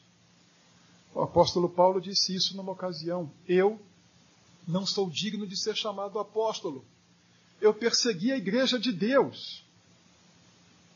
O 1.13 1.21
apóstolo 1.21 1.69
Paulo 1.69 2.01
disse 2.01 2.33
isso 2.33 2.57
numa 2.57 2.71
ocasião. 2.71 3.29
Eu 3.47 3.79
não 4.67 4.85
sou 4.85 5.09
digno 5.09 5.45
de 5.45 5.57
ser 5.57 5.75
chamado 5.75 6.19
apóstolo. 6.19 6.85
Eu 7.59 7.73
persegui 7.73 8.31
a 8.31 8.37
igreja 8.37 8.79
de 8.79 8.91
Deus. 8.91 9.63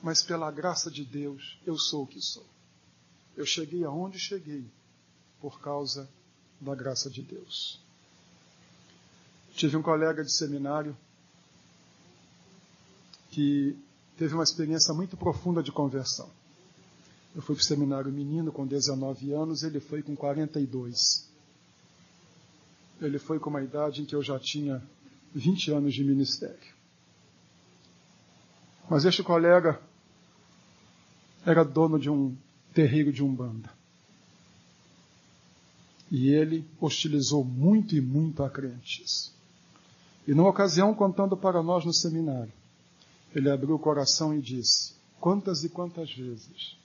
Mas 0.02 0.22
pela 0.22 0.52
graça 0.52 0.92
de 0.92 1.04
Deus, 1.04 1.58
eu 1.66 1.78
sou 1.78 2.04
o 2.04 2.08
que 2.08 2.22
sou. 2.22 2.46
Eu 3.36 3.46
cheguei 3.46 3.84
aonde 3.84 4.20
cheguei 4.20 4.66
por 5.42 5.60
causa 5.60 6.10
da 6.60 6.74
graça 6.76 7.10
de 7.10 7.22
Deus. 7.22 7.80
Tive 9.54 9.76
um 9.76 9.82
colega 9.82 10.24
de 10.24 10.32
seminário 10.32 10.96
que 13.32 13.78
teve 14.18 14.34
uma 14.34 14.44
experiência 14.44 14.94
muito 14.94 15.18
profunda 15.18 15.62
de 15.62 15.72
conversão. 15.72 16.30
Eu 17.36 17.42
fui 17.42 17.56
para 17.56 17.62
o 17.62 17.66
seminário 17.66 18.12
menino 18.12 18.51
com 18.51 18.66
19 18.66 19.32
anos, 19.32 19.62
ele 19.62 19.80
foi 19.80 20.01
com 20.01 20.16
42. 20.16 21.27
Ele 23.01 23.20
foi 23.20 23.40
com 23.40 23.50
uma 23.50 23.62
idade 23.62 24.01
em 24.01 24.05
que 24.05 24.16
eu 24.16 24.24
já 24.24 24.40
tinha 24.40 24.81
20 25.33 25.72
anos 25.72 25.94
de 25.94 26.03
ministério. 26.03 26.75
Mas 28.90 29.05
este 29.05 29.22
colega 29.22 29.79
era 31.46 31.64
dono 31.64 32.00
de 32.00 32.10
um 32.10 32.36
terreiro 32.74 33.12
de 33.12 33.24
umbanda. 33.24 33.70
E 36.10 36.29
ele 36.29 36.66
hostilizou 36.79 37.44
muito 37.44 37.96
e 37.96 38.01
muito 38.01 38.44
a 38.44 38.50
crentes. 38.50 39.33
E 40.27 40.33
numa 40.33 40.50
ocasião, 40.50 40.94
contando 40.94 41.36
para 41.36 41.62
nós 41.62 41.86
no 41.86 41.94
seminário, 41.94 42.53
ele 43.36 43.50
abriu 43.50 43.75
o 43.75 43.79
coração 43.79 44.33
e 44.33 44.42
disse: 44.42 44.94
Quantas 45.20 45.64
e 45.64 45.70
quantas 45.70 46.12
vezes 46.12 46.77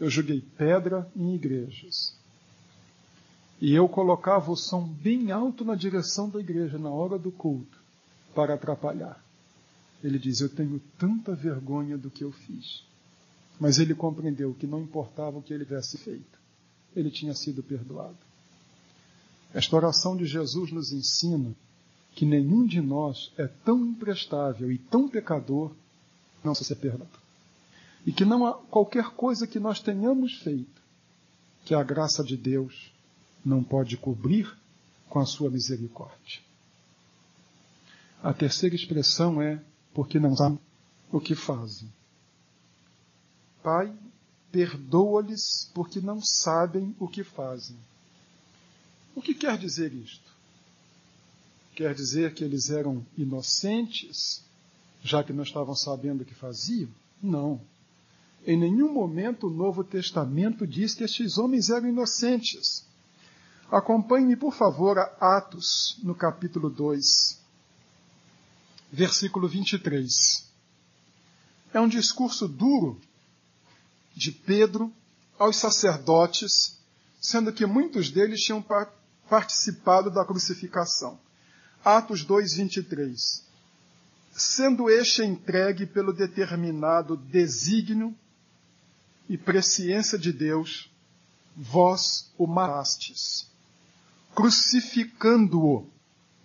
eu 0.00 0.10
joguei 0.10 0.40
pedra 0.40 1.10
em 1.16 1.34
igrejas. 1.34 2.14
E 3.60 3.74
eu 3.74 3.88
colocava 3.88 4.50
o 4.50 4.56
som 4.56 4.86
bem 4.86 5.30
alto 5.30 5.64
na 5.64 5.74
direção 5.74 6.28
da 6.28 6.38
igreja 6.38 6.78
na 6.78 6.90
hora 6.90 7.18
do 7.18 7.32
culto 7.32 7.80
para 8.34 8.54
atrapalhar. 8.54 9.24
Ele 10.04 10.18
diz: 10.18 10.40
Eu 10.40 10.48
tenho 10.48 10.80
tanta 10.98 11.34
vergonha 11.34 11.96
do 11.96 12.10
que 12.10 12.22
eu 12.22 12.30
fiz. 12.30 12.84
Mas 13.58 13.78
ele 13.78 13.94
compreendeu 13.94 14.52
que 14.52 14.66
não 14.66 14.82
importava 14.82 15.38
o 15.38 15.42
que 15.42 15.54
ele 15.54 15.64
tivesse 15.64 15.96
feito, 15.96 16.38
ele 16.94 17.10
tinha 17.10 17.34
sido 17.34 17.62
perdoado. 17.62 18.18
Esta 19.54 19.76
oração 19.76 20.14
de 20.14 20.26
Jesus 20.26 20.70
nos 20.70 20.92
ensina 20.92 21.54
que 22.14 22.26
nenhum 22.26 22.66
de 22.66 22.80
nós 22.80 23.32
é 23.38 23.46
tão 23.46 23.86
imprestável 23.86 24.70
e 24.70 24.76
tão 24.76 25.08
pecador 25.08 25.72
não 26.44 26.54
se 26.54 26.64
ser 26.64 26.76
perdoado. 26.76 27.18
E 28.04 28.12
que 28.12 28.24
não 28.24 28.46
há 28.46 28.52
qualquer 28.52 29.10
coisa 29.10 29.46
que 29.46 29.58
nós 29.58 29.80
tenhamos 29.80 30.34
feito 30.42 30.82
que 31.64 31.74
a 31.74 31.82
graça 31.82 32.22
de 32.22 32.36
Deus 32.36 32.92
não 33.46 33.62
pode 33.62 33.96
cobrir 33.96 34.52
com 35.08 35.20
a 35.20 35.24
sua 35.24 35.48
misericórdia. 35.48 36.40
A 38.20 38.34
terceira 38.34 38.74
expressão 38.74 39.40
é 39.40 39.62
porque 39.94 40.18
não 40.18 40.34
sabem 40.34 40.58
o 41.12 41.20
que 41.20 41.36
fazem. 41.36 41.88
Pai, 43.62 43.94
perdoa-lhes 44.50 45.70
porque 45.72 46.00
não 46.00 46.20
sabem 46.20 46.94
o 46.98 47.06
que 47.06 47.22
fazem. 47.22 47.76
O 49.14 49.22
que 49.22 49.32
quer 49.32 49.56
dizer 49.56 49.94
isto? 49.94 50.34
Quer 51.76 51.94
dizer 51.94 52.34
que 52.34 52.42
eles 52.42 52.70
eram 52.70 53.06
inocentes, 53.16 54.42
já 55.02 55.22
que 55.22 55.32
não 55.32 55.44
estavam 55.44 55.76
sabendo 55.76 56.22
o 56.22 56.24
que 56.24 56.34
faziam? 56.34 56.90
Não. 57.22 57.60
Em 58.44 58.58
nenhum 58.58 58.92
momento 58.92 59.46
o 59.46 59.50
Novo 59.50 59.84
Testamento 59.84 60.66
diz 60.66 60.94
que 60.94 61.04
estes 61.04 61.38
homens 61.38 61.70
eram 61.70 61.88
inocentes. 61.88 62.84
Acompanhe-me, 63.70 64.36
por 64.36 64.54
favor, 64.54 64.98
a 64.98 65.38
Atos, 65.38 65.98
no 66.02 66.14
capítulo 66.14 66.70
2, 66.70 67.40
versículo 68.92 69.48
23. 69.48 70.46
É 71.74 71.80
um 71.80 71.88
discurso 71.88 72.46
duro 72.46 73.00
de 74.14 74.30
Pedro 74.30 74.92
aos 75.36 75.56
sacerdotes, 75.56 76.78
sendo 77.20 77.52
que 77.52 77.66
muitos 77.66 78.10
deles 78.10 78.40
tinham 78.40 78.64
participado 79.28 80.10
da 80.10 80.24
crucificação. 80.24 81.18
Atos 81.84 82.24
2, 82.24 82.54
23. 82.54 83.44
Sendo 84.32 84.88
este 84.88 85.22
entregue 85.22 85.86
pelo 85.86 86.12
determinado 86.12 87.16
desígnio 87.16 88.14
e 89.28 89.36
presciência 89.36 90.16
de 90.16 90.32
Deus, 90.32 90.90
vós 91.56 92.30
o 92.36 92.46
matastes, 92.46 93.50
crucificando-o 94.36 95.90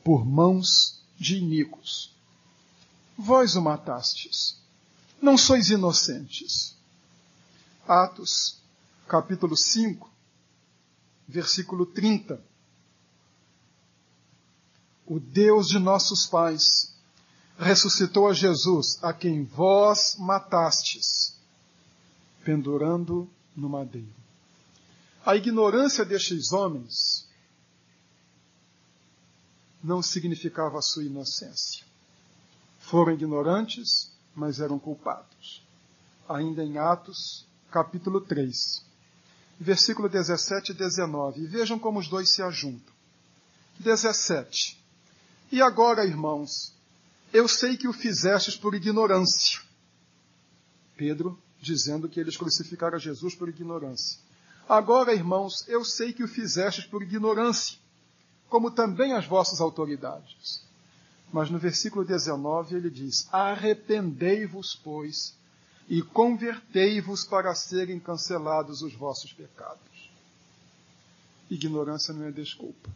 por 0.04 0.26
mãos 0.26 1.04
de 1.20 1.38
iníquos. 1.38 2.16
Vós 3.18 3.56
o 3.56 3.62
matastes. 3.62 4.58
Não 5.22 5.38
sois 5.38 5.70
inocentes. 5.70 6.76
Atos, 7.88 8.58
capítulo 9.08 9.58
5, 9.58 10.10
versículo 11.28 11.86
30 11.86 12.42
o 15.06 15.20
Deus 15.20 15.68
de 15.68 15.78
nossos 15.78 16.26
pais, 16.26 16.96
ressuscitou 17.58 18.30
a 18.30 18.34
Jesus, 18.34 18.98
a 19.04 19.12
quem 19.12 19.44
vós 19.44 20.16
matastes, 20.18 21.36
pendurando 22.46 23.30
no 23.54 23.68
madeiro. 23.68 24.08
A 25.26 25.36
ignorância 25.36 26.06
destes 26.06 26.54
homens 26.54 27.28
não 29.84 30.02
significava 30.02 30.78
a 30.78 30.82
sua 30.82 31.04
inocência. 31.04 31.86
Foram 32.80 33.14
ignorantes, 33.14 34.12
mas 34.36 34.60
eram 34.60 34.78
culpados. 34.78 35.64
Ainda 36.28 36.64
em 36.64 36.78
Atos, 36.78 37.46
capítulo 37.72 38.22
3, 38.22 38.84
versículo 39.60 40.10
17 40.10 40.72
e 40.72 40.76
19. 40.76 41.42
E 41.42 41.48
vejam 41.48 41.80
como 41.80 42.00
os 42.00 42.08
dois 42.08 42.30
se 42.34 42.42
ajuntam. 42.42 42.94
17. 43.80 44.78
E 45.52 45.62
agora, 45.62 46.06
irmãos, 46.06 46.74
eu 47.34 47.48
sei 47.48 47.78
que 47.78 47.88
o 47.88 47.94
fizestes 47.94 48.56
por 48.56 48.76
ignorância. 48.76 49.62
Pedro 50.96 51.38
dizendo 51.62 52.10
que 52.10 52.20
eles 52.20 52.36
crucificaram 52.36 52.98
Jesus 52.98 53.36
por 53.36 53.48
ignorância. 53.48 54.20
Agora, 54.68 55.14
irmãos, 55.14 55.68
eu 55.68 55.84
sei 55.86 56.12
que 56.12 56.24
o 56.24 56.28
fizestes 56.28 56.86
por 56.86 57.04
ignorância, 57.04 57.78
como 58.52 58.70
também 58.70 59.14
as 59.14 59.26
vossas 59.26 59.62
autoridades. 59.62 60.62
Mas 61.32 61.50
no 61.50 61.58
versículo 61.58 62.04
19 62.04 62.76
ele 62.76 62.90
diz: 62.90 63.26
Arrependei-vos, 63.32 64.76
pois, 64.84 65.34
e 65.88 66.02
convertei-vos 66.02 67.24
para 67.24 67.56
serem 67.56 67.98
cancelados 67.98 68.82
os 68.82 68.94
vossos 68.94 69.32
pecados. 69.32 70.12
Ignorância 71.50 72.14
não 72.14 72.26
é 72.26 72.32
desculpa. 72.32 72.90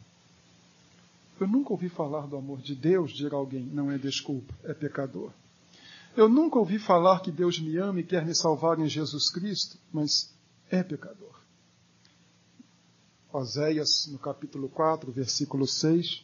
Eu 1.39 1.47
nunca 1.47 1.71
ouvi 1.71 1.87
falar 1.87 2.27
do 2.27 2.35
amor 2.35 2.59
de 2.59 2.75
Deus, 2.75 3.13
dirá 3.13 3.37
alguém, 3.37 3.63
não 3.63 3.89
é 3.89 3.97
desculpa, 3.97 4.53
é 4.65 4.73
pecador. 4.73 5.31
Eu 6.17 6.27
nunca 6.27 6.59
ouvi 6.59 6.79
falar 6.79 7.21
que 7.21 7.31
Deus 7.31 7.59
me 7.59 7.77
ama 7.77 8.01
e 8.01 8.03
quer 8.03 8.25
me 8.25 8.35
salvar 8.35 8.77
em 8.79 8.89
Jesus 8.89 9.29
Cristo, 9.29 9.77
mas 9.91 10.33
é 10.69 10.83
pecador. 10.83 11.44
Oséias, 13.35 14.07
no 14.07 14.17
capítulo 14.17 14.69
4, 14.69 15.11
versículo 15.11 15.67
6, 15.67 16.23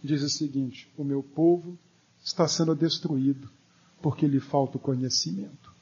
diz 0.00 0.22
o 0.22 0.28
seguinte: 0.28 0.88
O 0.96 1.02
meu 1.02 1.20
povo 1.20 1.76
está 2.22 2.46
sendo 2.46 2.72
destruído 2.72 3.50
porque 4.00 4.28
lhe 4.28 4.38
falta 4.38 4.76
o 4.76 4.80
conhecimento. 4.80 5.72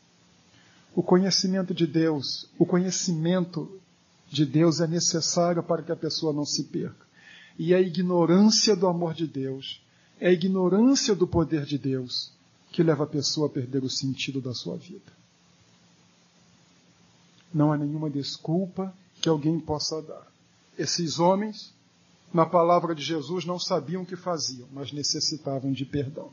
O 0.95 1.03
conhecimento 1.03 1.75
de 1.75 1.87
Deus, 1.87 2.49
o 2.59 2.65
conhecimento 2.65 3.79
de 4.27 4.47
Deus 4.47 4.81
é 4.81 4.87
necessário 4.87 5.63
para 5.63 5.83
que 5.83 5.93
a 5.93 5.97
pessoa 5.97 6.33
não 6.33 6.47
se 6.47 6.65
perca. 6.65 7.07
E 7.59 7.75
a 7.75 7.81
ignorância 7.81 8.75
do 8.75 8.87
amor 8.87 9.13
de 9.13 9.27
Deus, 9.27 9.83
é 10.19 10.29
a 10.29 10.33
ignorância 10.33 11.15
do 11.15 11.27
poder 11.27 11.67
de 11.67 11.77
Deus 11.77 12.33
que 12.73 12.83
leva 12.83 13.05
a 13.05 13.07
pessoa 13.07 13.49
a 13.49 13.51
perder 13.51 13.85
o 13.85 13.91
sentido 13.91 14.41
da 14.41 14.55
sua 14.55 14.79
vida. 14.79 15.13
Não 17.53 17.71
há 17.71 17.77
nenhuma 17.77 18.09
desculpa 18.09 18.95
que 19.21 19.29
alguém 19.29 19.61
possa 19.61 20.01
dar. 20.01 20.31
Esses 20.79 21.19
homens, 21.19 21.75
na 22.33 22.47
palavra 22.47 22.95
de 22.95 23.03
Jesus, 23.03 23.45
não 23.45 23.59
sabiam 23.59 24.03
o 24.03 24.07
que 24.07 24.17
faziam, 24.17 24.69
mas 24.73 24.93
necessitavam 24.93 25.73
de 25.73 25.85
perdão. 25.85 26.33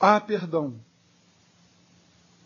Há 0.00 0.20
perdão, 0.20 0.78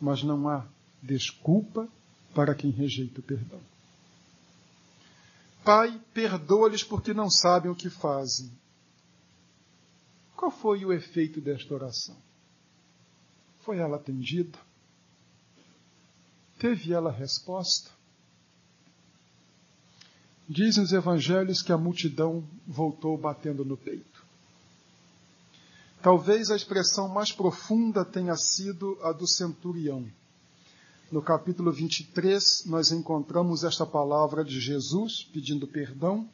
mas 0.00 0.22
não 0.22 0.48
há 0.48 0.66
desculpa 1.03 1.88
para 2.35 2.55
quem 2.55 2.70
rejeita 2.70 3.20
o 3.20 3.22
perdão. 3.22 3.61
Pai, 5.64 6.00
perdoa-lhes 6.14 6.83
porque 6.83 7.12
não 7.12 7.31
sabem 7.31 7.70
o 7.70 7.76
que 7.76 7.90
fazem. 7.90 8.50
Qual 10.37 10.50
foi 10.50 10.85
o 10.85 10.92
efeito 10.92 11.40
desta 11.40 11.74
oração? 11.74 12.16
Foi 13.61 13.79
ela 13.79 13.96
atendida? 13.96 14.59
Teve 16.59 16.92
ela 16.92 17.11
resposta? 17.11 17.90
Dizem 20.52 20.82
os 20.82 20.92
evangelhos 20.92 21.62
que 21.62 21.70
a 21.70 21.78
multidão 21.78 22.42
voltou 22.66 23.16
batendo 23.16 23.64
no 23.64 23.76
peito. 23.76 24.26
Talvez 26.02 26.50
a 26.50 26.56
expressão 26.56 27.08
mais 27.08 27.30
profunda 27.30 28.04
tenha 28.04 28.34
sido 28.34 28.98
a 29.00 29.12
do 29.12 29.28
centurião. 29.28 30.04
No 31.08 31.22
capítulo 31.22 31.70
23, 31.70 32.64
nós 32.66 32.90
encontramos 32.90 33.62
esta 33.62 33.86
palavra 33.86 34.44
de 34.44 34.58
Jesus 34.58 35.22
pedindo 35.32 35.68
perdão. 35.68 36.28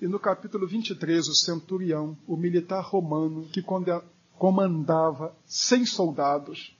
E 0.00 0.06
no 0.06 0.20
capítulo 0.20 0.64
23, 0.64 1.26
o 1.26 1.34
centurião, 1.34 2.16
o 2.28 2.36
militar 2.36 2.84
romano 2.84 3.48
que 3.48 3.60
comandava 4.38 5.34
100 5.46 5.86
soldados 5.86 6.76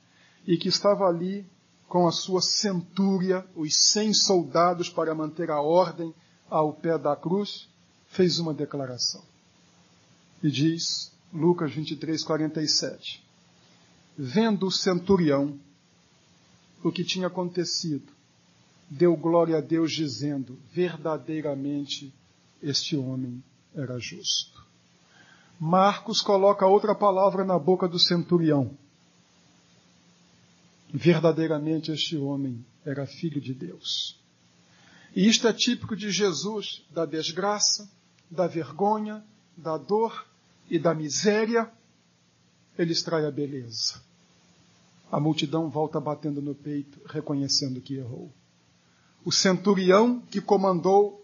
e 0.47 0.57
que 0.57 0.69
estava 0.69 1.09
ali 1.09 1.45
com 1.89 2.07
a 2.07 2.13
sua 2.13 2.41
centúria, 2.41 3.45
os 3.57 3.75
100 3.91 4.15
soldados 4.15 4.89
para 4.89 5.13
manter 5.13 5.51
a 5.51 5.61
ordem 5.61 6.15
ao 6.53 6.75
pé 6.75 6.99
da 6.99 7.17
cruz, 7.17 7.67
fez 8.09 8.39
uma 8.39 8.53
declaração. 8.53 9.23
E 10.43 10.51
diz, 10.51 11.11
Lucas 11.33 11.73
23, 11.73 12.23
47, 12.23 13.25
vendo 14.17 14.67
o 14.67 14.71
centurião 14.71 15.59
o 16.85 16.93
que 16.93 17.05
tinha 17.05 17.29
acontecido, 17.29 18.13
deu 18.91 19.17
glória 19.17 19.57
a 19.57 19.61
Deus 19.63 19.93
dizendo, 19.93 20.59
verdadeiramente 20.71 22.13
este 22.63 22.97
homem 22.97 23.43
era 23.75 23.99
justo. 23.99 24.63
Marcos 25.59 26.21
coloca 26.21 26.67
outra 26.67 26.95
palavra 26.95 27.45
na 27.45 27.59
boca 27.59 27.89
do 27.89 27.99
centurião. 27.99 28.77
Verdadeiramente 30.93 31.91
este 31.93 32.17
homem 32.17 32.63
era 32.85 33.07
filho 33.07 33.41
de 33.41 33.55
Deus. 33.55 34.22
E 35.15 35.29
isto 35.29 35.47
é 35.47 35.53
típico 35.53 35.95
de 35.95 36.11
Jesus, 36.11 36.85
da 36.91 37.05
desgraça, 37.05 37.89
da 38.31 38.47
vergonha, 38.47 39.23
da 39.57 39.77
dor 39.77 40.27
e 40.71 40.79
da 40.79 40.95
miséria, 40.95 41.71
ele 42.79 42.93
extrai 42.93 43.27
a 43.27 43.31
beleza. 43.31 44.01
A 45.11 45.21
multidão 45.21 45.69
volta 45.69 46.01
batendo 46.01 46.41
no 46.41 46.55
peito, 46.55 46.99
reconhecendo 47.07 47.81
que 47.81 47.97
errou. 47.97 48.33
O 49.23 49.31
centurião 49.31 50.21
que 50.31 50.41
comandou 50.41 51.23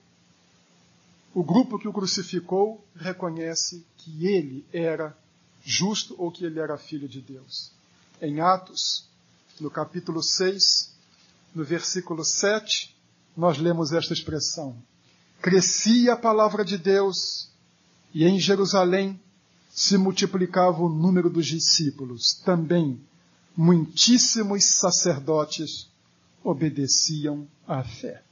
o 1.35 1.43
grupo 1.43 1.79
que 1.79 1.89
o 1.89 1.93
crucificou 1.93 2.85
reconhece 2.95 3.87
que 3.97 4.27
ele 4.27 4.67
era 4.73 5.17
justo 5.65 6.15
ou 6.19 6.31
que 6.31 6.45
ele 6.45 6.59
era 6.59 6.77
filho 6.77 7.09
de 7.09 7.21
Deus. 7.21 7.73
Em 8.21 8.41
Atos, 8.41 9.07
no 9.61 9.71
capítulo 9.71 10.23
6, 10.23 10.93
no 11.55 11.65
versículo 11.65 12.25
7, 12.25 12.95
nós 13.39 13.57
lemos 13.57 13.93
esta 13.93 14.13
expressão: 14.13 14.77
Crescia 15.41 16.15
a 16.15 16.17
palavra 16.17 16.65
de 16.65 16.77
Deus 16.77 17.49
e 18.13 18.25
em 18.25 18.41
Jerusalém 18.41 19.19
se 19.71 19.97
multiplicava 19.97 20.83
o 20.83 20.89
número 20.89 21.31
dos 21.31 21.47
discípulos. 21.47 22.35
Também 22.45 23.01
muitíssimos 23.57 24.65
sacerdotes 24.65 25.89
obedeciam 26.43 27.47
à 27.67 27.85
fé. 27.85 28.25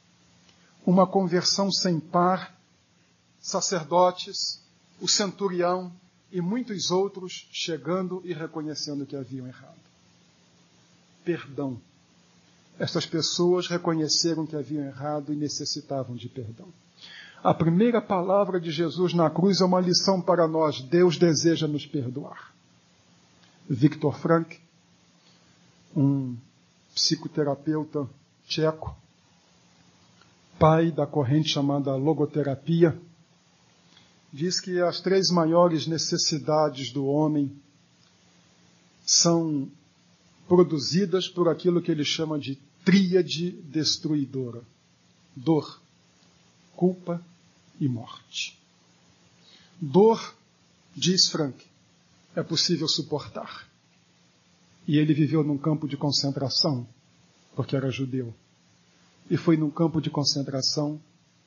Uma 0.85 1.07
conversão 1.07 1.71
sem 1.71 2.01
par 2.01 2.59
sacerdotes, 3.41 4.61
o 5.01 5.07
centurião 5.07 5.93
e 6.33 6.41
muitos 6.41 6.91
outros 6.91 7.49
chegando 7.53 8.21
e 8.25 8.33
reconhecendo 8.33 9.07
que 9.07 9.15
haviam 9.15 9.47
errado. 9.47 9.79
Perdão. 11.25 11.81
Estas 12.79 13.07
pessoas 13.07 13.69
reconheceram 13.69 14.47
que 14.47 14.55
haviam 14.55 14.85
errado 14.85 15.33
e 15.33 15.37
necessitavam 15.37 16.15
de 16.15 16.29
perdão. 16.29 16.69
A 17.43 17.55
primeira 17.55 18.03
palavra 18.03 18.61
de 18.61 18.71
Jesus 18.71 19.15
na 19.15 19.31
cruz 19.31 19.61
é 19.61 19.65
uma 19.65 19.81
lição 19.81 20.21
para 20.21 20.47
nós. 20.47 20.83
Deus 20.83 21.17
deseja 21.17 21.67
nos 21.67 21.87
perdoar. 21.87 22.53
Viktor 23.69 24.19
Frank, 24.19 24.59
um 25.95 26.37
psicoterapeuta 26.95 28.09
tcheco, 28.47 28.97
pai 30.59 30.91
da 30.91 31.07
corrente 31.07 31.49
chamada 31.49 31.95
logoterapia, 31.97 32.99
diz 34.33 34.61
que 34.61 34.81
as 34.81 35.01
três 35.01 35.31
maiores 35.31 35.87
necessidades 35.87 36.93
do 36.93 37.07
homem 37.07 37.51
são 39.05 39.69
produzidas 40.49 41.29
por 41.29 41.49
aquilo 41.49 41.81
que 41.81 41.91
ele 41.91 42.05
chama 42.05 42.39
de 42.39 42.57
tríade 42.87 43.51
destruidora: 43.51 44.63
dor, 45.35 45.83
culpa 46.77 47.21
e 47.81 47.89
morte. 47.89 48.57
Dor, 49.81 50.35
diz 50.95 51.29
Frank, 51.29 51.67
é 52.37 52.43
possível 52.45 52.87
suportar. 52.87 53.69
E 54.87 54.99
ele 54.99 55.13
viveu 55.13 55.43
num 55.43 55.59
campo 55.59 55.89
de 55.89 55.97
concentração, 55.97 56.87
porque 57.57 57.75
era 57.75 57.91
judeu. 57.91 58.33
E 59.29 59.37
foi 59.37 59.57
num 59.57 59.69
campo 59.69 60.01
de 60.01 60.09
concentração 60.09 61.01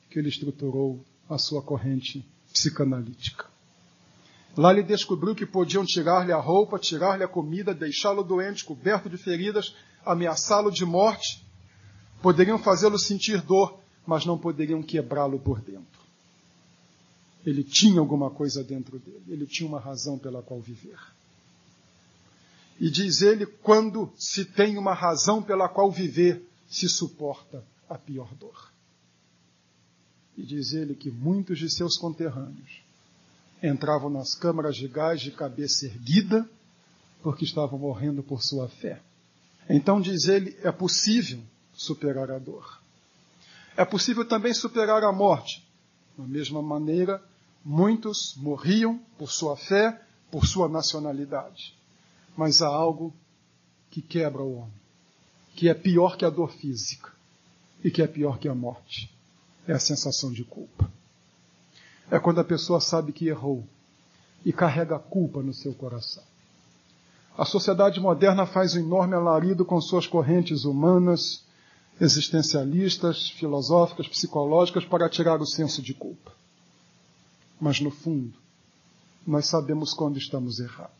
que 0.10 0.20
ele 0.20 0.28
estruturou 0.28 1.04
a 1.30 1.38
sua 1.38 1.62
corrente 1.62 2.26
psicanalítica. 2.52 3.46
Lá 4.58 4.74
ele 4.74 4.84
descobriu 4.84 5.34
que 5.34 5.46
podiam 5.46 5.86
tirar-lhe 5.86 6.34
a 6.34 6.38
roupa, 6.38 6.78
tirar-lhe 6.78 7.24
a 7.24 7.30
comida, 7.30 7.74
deixá-lo 7.74 8.24
doente, 8.24 8.66
coberto 8.66 9.10
de 9.10 9.16
feridas, 9.16 9.74
ameaçá-lo 10.06 10.72
de 10.72 10.86
morte. 10.86 11.44
Poderiam 12.22 12.58
fazê-lo 12.58 12.98
sentir 12.98 13.42
dor, 13.42 13.80
mas 14.06 14.26
não 14.26 14.38
poderiam 14.38 14.82
quebrá-lo 14.82 15.40
por 15.40 15.62
dentro. 15.62 16.00
Ele 17.46 17.64
tinha 17.64 18.00
alguma 18.00 18.30
coisa 18.30 18.64
dentro 18.64 19.00
dele, 19.00 19.24
ele 19.28 19.48
tinha 19.48 19.68
uma 19.68 19.80
razão 19.80 20.18
pela 20.18 20.42
qual 20.42 20.60
viver. 20.60 21.00
E 22.80 22.90
diz 22.90 23.22
ele: 23.22 23.46
quando 23.46 24.12
se 24.18 24.46
tem 24.46 24.78
uma 24.78 24.94
razão 24.94 25.42
pela 25.42 25.70
qual 25.70 25.92
viver, 25.92 26.44
se 26.70 26.88
suporta 26.88 27.64
a 27.90 27.98
pior 27.98 28.34
dor. 28.36 28.72
E 30.38 30.44
diz 30.44 30.74
ele 30.74 30.96
que 30.96 31.10
muitos 31.12 31.60
de 31.60 31.70
seus 31.70 31.98
conterrâneos 31.98 32.82
entravam 33.62 34.10
nas 34.10 34.36
câmaras 34.36 34.76
de 34.76 34.88
gás 34.88 35.20
de 35.20 35.32
cabeça 35.32 35.86
erguida, 35.86 36.50
porque 37.22 37.44
estavam 37.44 37.78
morrendo 37.78 38.24
por 38.24 38.42
sua 38.42 38.70
fé. 38.70 39.02
Então 39.70 40.02
diz 40.02 40.26
ele, 40.26 40.58
é 40.64 40.72
possível 40.72 41.40
superar 41.74 42.32
a 42.32 42.40
dor. 42.40 42.82
É 43.78 43.86
possível 43.86 44.26
também 44.26 44.54
superar 44.54 45.04
a 45.04 45.12
morte. 45.12 45.64
Da 46.18 46.26
mesma 46.26 46.62
maneira, 46.62 47.24
muitos 47.64 48.36
morriam 48.36 49.00
por 49.18 49.32
sua 49.32 49.56
fé, 49.56 50.02
por 50.32 50.46
sua 50.46 50.68
nacionalidade. 50.68 51.76
Mas 52.36 52.62
há 52.62 52.68
algo 52.68 53.14
que 53.92 54.02
quebra 54.02 54.42
o 54.42 54.58
homem, 54.58 54.82
que 55.56 55.70
é 55.70 55.74
pior 55.74 56.18
que 56.18 56.26
a 56.26 56.30
dor 56.30 56.52
física 56.52 57.12
e 57.84 57.92
que 57.92 58.02
é 58.02 58.08
pior 58.08 58.40
que 58.40 58.48
a 58.48 58.56
morte. 58.56 59.10
É 59.68 59.74
a 59.74 59.80
sensação 59.80 60.32
de 60.32 60.44
culpa. 60.44 60.92
É 62.10 62.20
quando 62.20 62.40
a 62.42 62.44
pessoa 62.44 62.82
sabe 62.82 63.14
que 63.14 63.28
errou 63.28 63.66
e 64.44 64.52
carrega 64.52 64.96
a 64.96 65.00
culpa 65.00 65.44
no 65.44 65.54
seu 65.54 65.74
coração. 65.74 66.24
A 67.40 67.46
sociedade 67.46 68.02
moderna 68.02 68.46
faz 68.46 68.76
um 68.76 68.80
enorme 68.80 69.16
alarido 69.16 69.64
com 69.64 69.80
suas 69.80 70.06
correntes 70.06 70.66
humanas, 70.66 71.46
existencialistas, 71.98 73.30
filosóficas, 73.30 74.10
psicológicas 74.10 74.84
para 74.84 75.08
tirar 75.08 75.42
o 75.42 75.46
senso 75.46 75.82
de 75.82 75.94
culpa. 75.94 76.34
Mas 77.58 77.80
no 77.80 77.92
fundo, 77.92 78.34
nós 79.26 79.46
sabemos 79.46 79.94
quando 79.94 80.18
estamos 80.18 80.60
errados. 80.60 80.92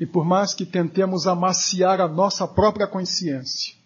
E 0.00 0.04
por 0.04 0.24
mais 0.24 0.54
que 0.54 0.66
tentemos 0.66 1.28
amaciar 1.28 2.00
a 2.00 2.08
nossa 2.08 2.48
própria 2.48 2.88
consciência, 2.88 3.76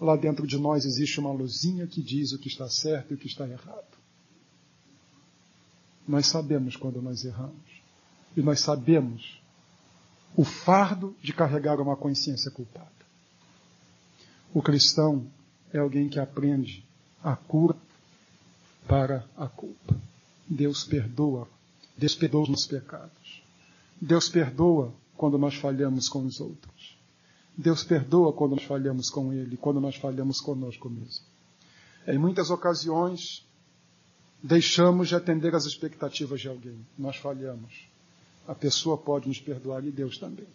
lá 0.00 0.14
dentro 0.14 0.46
de 0.46 0.56
nós 0.56 0.84
existe 0.84 1.18
uma 1.18 1.32
luzinha 1.32 1.88
que 1.88 2.00
diz 2.00 2.30
o 2.30 2.38
que 2.38 2.46
está 2.46 2.68
certo 2.68 3.10
e 3.10 3.14
o 3.14 3.18
que 3.18 3.26
está 3.26 3.44
errado. 3.44 3.98
Nós 6.06 6.28
sabemos 6.28 6.76
quando 6.76 7.02
nós 7.02 7.24
erramos. 7.24 7.82
E 8.36 8.40
nós 8.40 8.60
sabemos 8.60 9.44
o 10.36 10.44
fardo 10.44 11.16
de 11.22 11.32
carregar 11.32 11.80
uma 11.80 11.96
consciência 11.96 12.50
culpada. 12.50 12.90
O 14.52 14.60
cristão 14.60 15.26
é 15.72 15.78
alguém 15.78 16.08
que 16.08 16.20
aprende 16.20 16.84
a 17.24 17.34
cura 17.34 17.76
para 18.86 19.24
a 19.36 19.48
culpa. 19.48 19.96
Deus 20.46 20.84
perdoa, 20.84 21.48
Deus 21.96 22.14
perdoa 22.14 22.50
os 22.50 22.66
pecados. 22.66 23.42
Deus 24.00 24.28
perdoa 24.28 24.92
quando 25.16 25.38
nós 25.38 25.54
falhamos 25.54 26.08
com 26.08 26.24
os 26.24 26.38
outros. 26.38 26.96
Deus 27.56 27.82
perdoa 27.82 28.32
quando 28.34 28.56
nós 28.56 28.64
falhamos 28.64 29.08
com 29.08 29.32
Ele, 29.32 29.56
quando 29.56 29.80
nós 29.80 29.96
falhamos 29.96 30.40
conosco 30.40 30.90
mesmo. 30.90 31.24
Em 32.06 32.18
muitas 32.18 32.50
ocasiões, 32.50 33.42
deixamos 34.42 35.08
de 35.08 35.14
atender 35.14 35.54
às 35.54 35.64
expectativas 35.64 36.42
de 36.42 36.48
alguém. 36.48 36.78
Nós 36.98 37.16
falhamos. 37.16 37.88
A 38.46 38.54
pessoa 38.54 38.96
pode 38.96 39.28
nos 39.28 39.40
perdoar 39.40 39.84
e 39.84 39.90
Deus 39.90 40.18
também. 40.18 40.46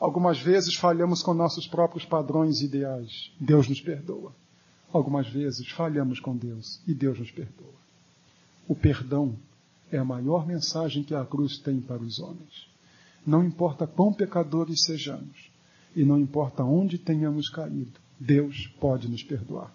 Algumas 0.00 0.40
vezes 0.40 0.74
falhamos 0.74 1.22
com 1.22 1.32
nossos 1.32 1.66
próprios 1.66 2.04
padrões 2.04 2.60
ideais. 2.60 3.30
Deus 3.38 3.68
nos 3.68 3.80
perdoa. 3.80 4.34
Algumas 4.92 5.28
vezes 5.28 5.68
falhamos 5.70 6.20
com 6.20 6.36
Deus 6.36 6.80
e 6.86 6.92
Deus 6.92 7.18
nos 7.18 7.30
perdoa. 7.30 7.74
O 8.68 8.74
perdão 8.74 9.36
é 9.90 9.98
a 9.98 10.04
maior 10.04 10.46
mensagem 10.46 11.02
que 11.02 11.14
a 11.14 11.24
cruz 11.24 11.58
tem 11.58 11.80
para 11.80 12.02
os 12.02 12.18
homens. 12.18 12.66
Não 13.26 13.44
importa 13.44 13.86
quão 13.86 14.12
pecadores 14.12 14.82
sejamos 14.82 15.50
e 15.94 16.04
não 16.04 16.18
importa 16.18 16.64
onde 16.64 16.98
tenhamos 16.98 17.48
caído, 17.48 18.00
Deus 18.18 18.66
pode 18.80 19.08
nos 19.08 19.22
perdoar. 19.22 19.72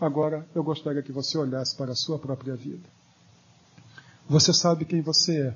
Agora, 0.00 0.46
eu 0.54 0.62
gostaria 0.62 1.02
que 1.02 1.12
você 1.12 1.36
olhasse 1.38 1.76
para 1.76 1.92
a 1.92 1.96
sua 1.96 2.18
própria 2.18 2.54
vida. 2.54 2.88
Você 4.28 4.52
sabe 4.52 4.84
quem 4.84 5.00
você 5.00 5.48
é. 5.48 5.54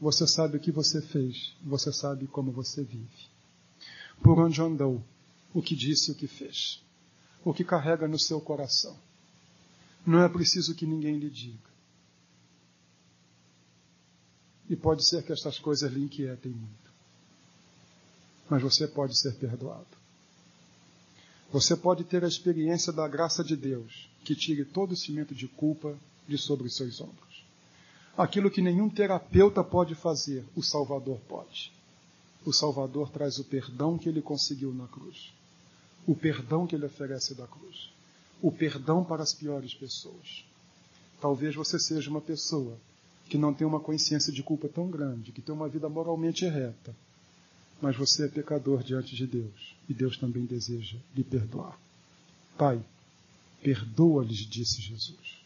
Você 0.00 0.26
sabe 0.26 0.56
o 0.56 0.60
que 0.60 0.70
você 0.70 1.00
fez. 1.00 1.54
Você 1.62 1.92
sabe 1.92 2.26
como 2.26 2.52
você 2.52 2.84
vive. 2.84 3.28
Por 4.22 4.38
onde 4.38 4.60
andou. 4.60 5.02
O 5.52 5.62
que 5.62 5.74
disse 5.74 6.10
o 6.12 6.14
que 6.14 6.26
fez. 6.26 6.82
O 7.44 7.52
que 7.52 7.64
carrega 7.64 8.06
no 8.06 8.18
seu 8.18 8.40
coração. 8.40 8.96
Não 10.06 10.22
é 10.22 10.28
preciso 10.28 10.74
que 10.74 10.86
ninguém 10.86 11.18
lhe 11.18 11.30
diga. 11.30 11.68
E 14.68 14.76
pode 14.76 15.04
ser 15.04 15.22
que 15.22 15.32
estas 15.32 15.58
coisas 15.58 15.90
lhe 15.90 16.00
inquietem 16.00 16.52
muito. 16.52 16.92
Mas 18.48 18.62
você 18.62 18.86
pode 18.86 19.18
ser 19.18 19.34
perdoado. 19.34 19.86
Você 21.50 21.74
pode 21.74 22.04
ter 22.04 22.22
a 22.24 22.28
experiência 22.28 22.92
da 22.92 23.08
graça 23.08 23.42
de 23.42 23.56
Deus, 23.56 24.08
que 24.24 24.34
tire 24.34 24.64
todo 24.66 24.92
o 24.92 24.96
cimento 24.96 25.34
de 25.34 25.48
culpa 25.48 25.98
de 26.28 26.36
sobre 26.36 26.66
os 26.66 26.76
seus 26.76 27.00
ombros. 27.00 27.27
Aquilo 28.18 28.50
que 28.50 28.60
nenhum 28.60 28.90
terapeuta 28.90 29.62
pode 29.62 29.94
fazer, 29.94 30.44
o 30.56 30.60
Salvador 30.60 31.20
pode. 31.28 31.72
O 32.44 32.52
Salvador 32.52 33.10
traz 33.10 33.38
o 33.38 33.44
perdão 33.44 33.96
que 33.96 34.08
ele 34.08 34.20
conseguiu 34.20 34.74
na 34.74 34.88
cruz. 34.88 35.32
O 36.04 36.16
perdão 36.16 36.66
que 36.66 36.74
ele 36.74 36.84
oferece 36.84 37.32
da 37.36 37.46
cruz. 37.46 37.92
O 38.42 38.50
perdão 38.50 39.04
para 39.04 39.22
as 39.22 39.32
piores 39.32 39.72
pessoas. 39.72 40.44
Talvez 41.20 41.54
você 41.54 41.78
seja 41.78 42.10
uma 42.10 42.20
pessoa 42.20 42.76
que 43.28 43.38
não 43.38 43.54
tem 43.54 43.64
uma 43.64 43.78
consciência 43.78 44.32
de 44.32 44.42
culpa 44.42 44.68
tão 44.68 44.90
grande, 44.90 45.30
que 45.30 45.40
tem 45.40 45.54
uma 45.54 45.68
vida 45.68 45.88
moralmente 45.88 46.44
reta, 46.44 46.96
mas 47.80 47.96
você 47.96 48.24
é 48.24 48.28
pecador 48.28 48.82
diante 48.82 49.14
de 49.14 49.28
Deus 49.28 49.76
e 49.88 49.94
Deus 49.94 50.16
também 50.18 50.44
deseja 50.44 50.98
lhe 51.14 51.22
perdoar. 51.22 51.78
Pai, 52.56 52.82
perdoa-lhes, 53.62 54.38
disse 54.38 54.82
Jesus. 54.82 55.37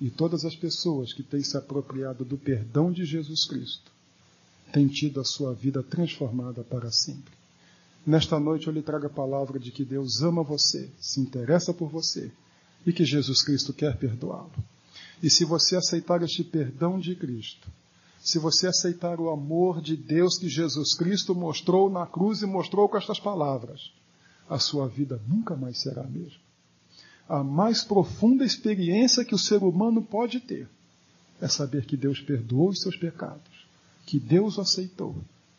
E 0.00 0.10
todas 0.10 0.44
as 0.44 0.54
pessoas 0.54 1.12
que 1.12 1.22
têm 1.22 1.42
se 1.42 1.56
apropriado 1.56 2.24
do 2.24 2.38
perdão 2.38 2.92
de 2.92 3.04
Jesus 3.04 3.44
Cristo 3.44 3.90
têm 4.72 4.86
tido 4.86 5.20
a 5.20 5.24
sua 5.24 5.52
vida 5.52 5.82
transformada 5.82 6.62
para 6.62 6.90
sempre. 6.92 7.32
Nesta 8.06 8.38
noite 8.38 8.66
eu 8.66 8.72
lhe 8.72 8.82
trago 8.82 9.06
a 9.06 9.10
palavra 9.10 9.58
de 9.58 9.70
que 9.70 9.84
Deus 9.84 10.22
ama 10.22 10.42
você, 10.42 10.88
se 11.00 11.20
interessa 11.20 11.74
por 11.74 11.88
você 11.88 12.30
e 12.86 12.92
que 12.92 13.04
Jesus 13.04 13.42
Cristo 13.42 13.72
quer 13.72 13.96
perdoá-lo. 13.96 14.52
E 15.22 15.28
se 15.28 15.44
você 15.44 15.76
aceitar 15.76 16.22
este 16.22 16.44
perdão 16.44 16.98
de 16.98 17.14
Cristo, 17.14 17.68
se 18.20 18.38
você 18.38 18.66
aceitar 18.66 19.20
o 19.20 19.30
amor 19.30 19.80
de 19.80 19.96
Deus 19.96 20.38
que 20.38 20.48
Jesus 20.48 20.94
Cristo 20.94 21.34
mostrou 21.34 21.90
na 21.90 22.06
cruz 22.06 22.42
e 22.42 22.46
mostrou 22.46 22.88
com 22.88 22.96
estas 22.96 23.18
palavras, 23.18 23.92
a 24.48 24.58
sua 24.58 24.88
vida 24.88 25.20
nunca 25.26 25.56
mais 25.56 25.78
será 25.80 26.02
a 26.02 26.08
mesma. 26.08 26.47
A 27.28 27.44
mais 27.44 27.84
profunda 27.84 28.44
experiência 28.44 29.24
que 29.24 29.34
o 29.34 29.38
ser 29.38 29.62
humano 29.62 30.02
pode 30.02 30.40
ter 30.40 30.68
é 31.40 31.46
saber 31.46 31.84
que 31.84 31.96
Deus 31.96 32.20
perdoou 32.20 32.70
os 32.70 32.80
seus 32.80 32.96
pecados, 32.96 33.66
que 34.06 34.18
Deus 34.18 34.56
o 34.56 34.62
aceitou, 34.62 35.14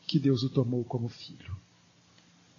que 0.08 0.20
Deus 0.20 0.44
o 0.44 0.50
tomou 0.50 0.84
como 0.84 1.08
filho. 1.08 1.56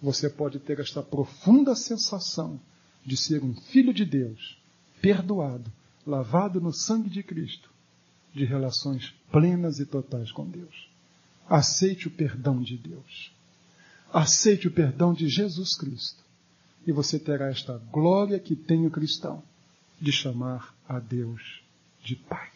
Você 0.01 0.29
pode 0.29 0.59
ter 0.59 0.79
esta 0.79 1.03
profunda 1.03 1.75
sensação 1.75 2.59
de 3.05 3.17
ser 3.17 3.43
um 3.43 3.53
filho 3.53 3.93
de 3.93 4.05
Deus, 4.05 4.57
perdoado, 5.01 5.71
lavado 6.07 6.61
no 6.61 6.73
sangue 6.73 7.09
de 7.09 7.21
Cristo, 7.21 7.69
de 8.33 8.45
relações 8.45 9.13
plenas 9.31 9.79
e 9.79 9.85
totais 9.85 10.31
com 10.31 10.49
Deus. 10.49 10.89
Aceite 11.47 12.07
o 12.07 12.11
perdão 12.11 12.61
de 12.61 12.77
Deus. 12.77 13.31
Aceite 14.11 14.67
o 14.67 14.71
perdão 14.71 15.13
de 15.13 15.27
Jesus 15.27 15.75
Cristo. 15.75 16.23
E 16.85 16.91
você 16.91 17.19
terá 17.19 17.49
esta 17.49 17.77
glória 17.91 18.39
que 18.39 18.55
tem 18.55 18.85
o 18.85 18.91
cristão 18.91 19.43
de 19.99 20.11
chamar 20.11 20.75
a 20.87 20.99
Deus 20.99 21.61
de 22.03 22.15
Pai. 22.15 22.50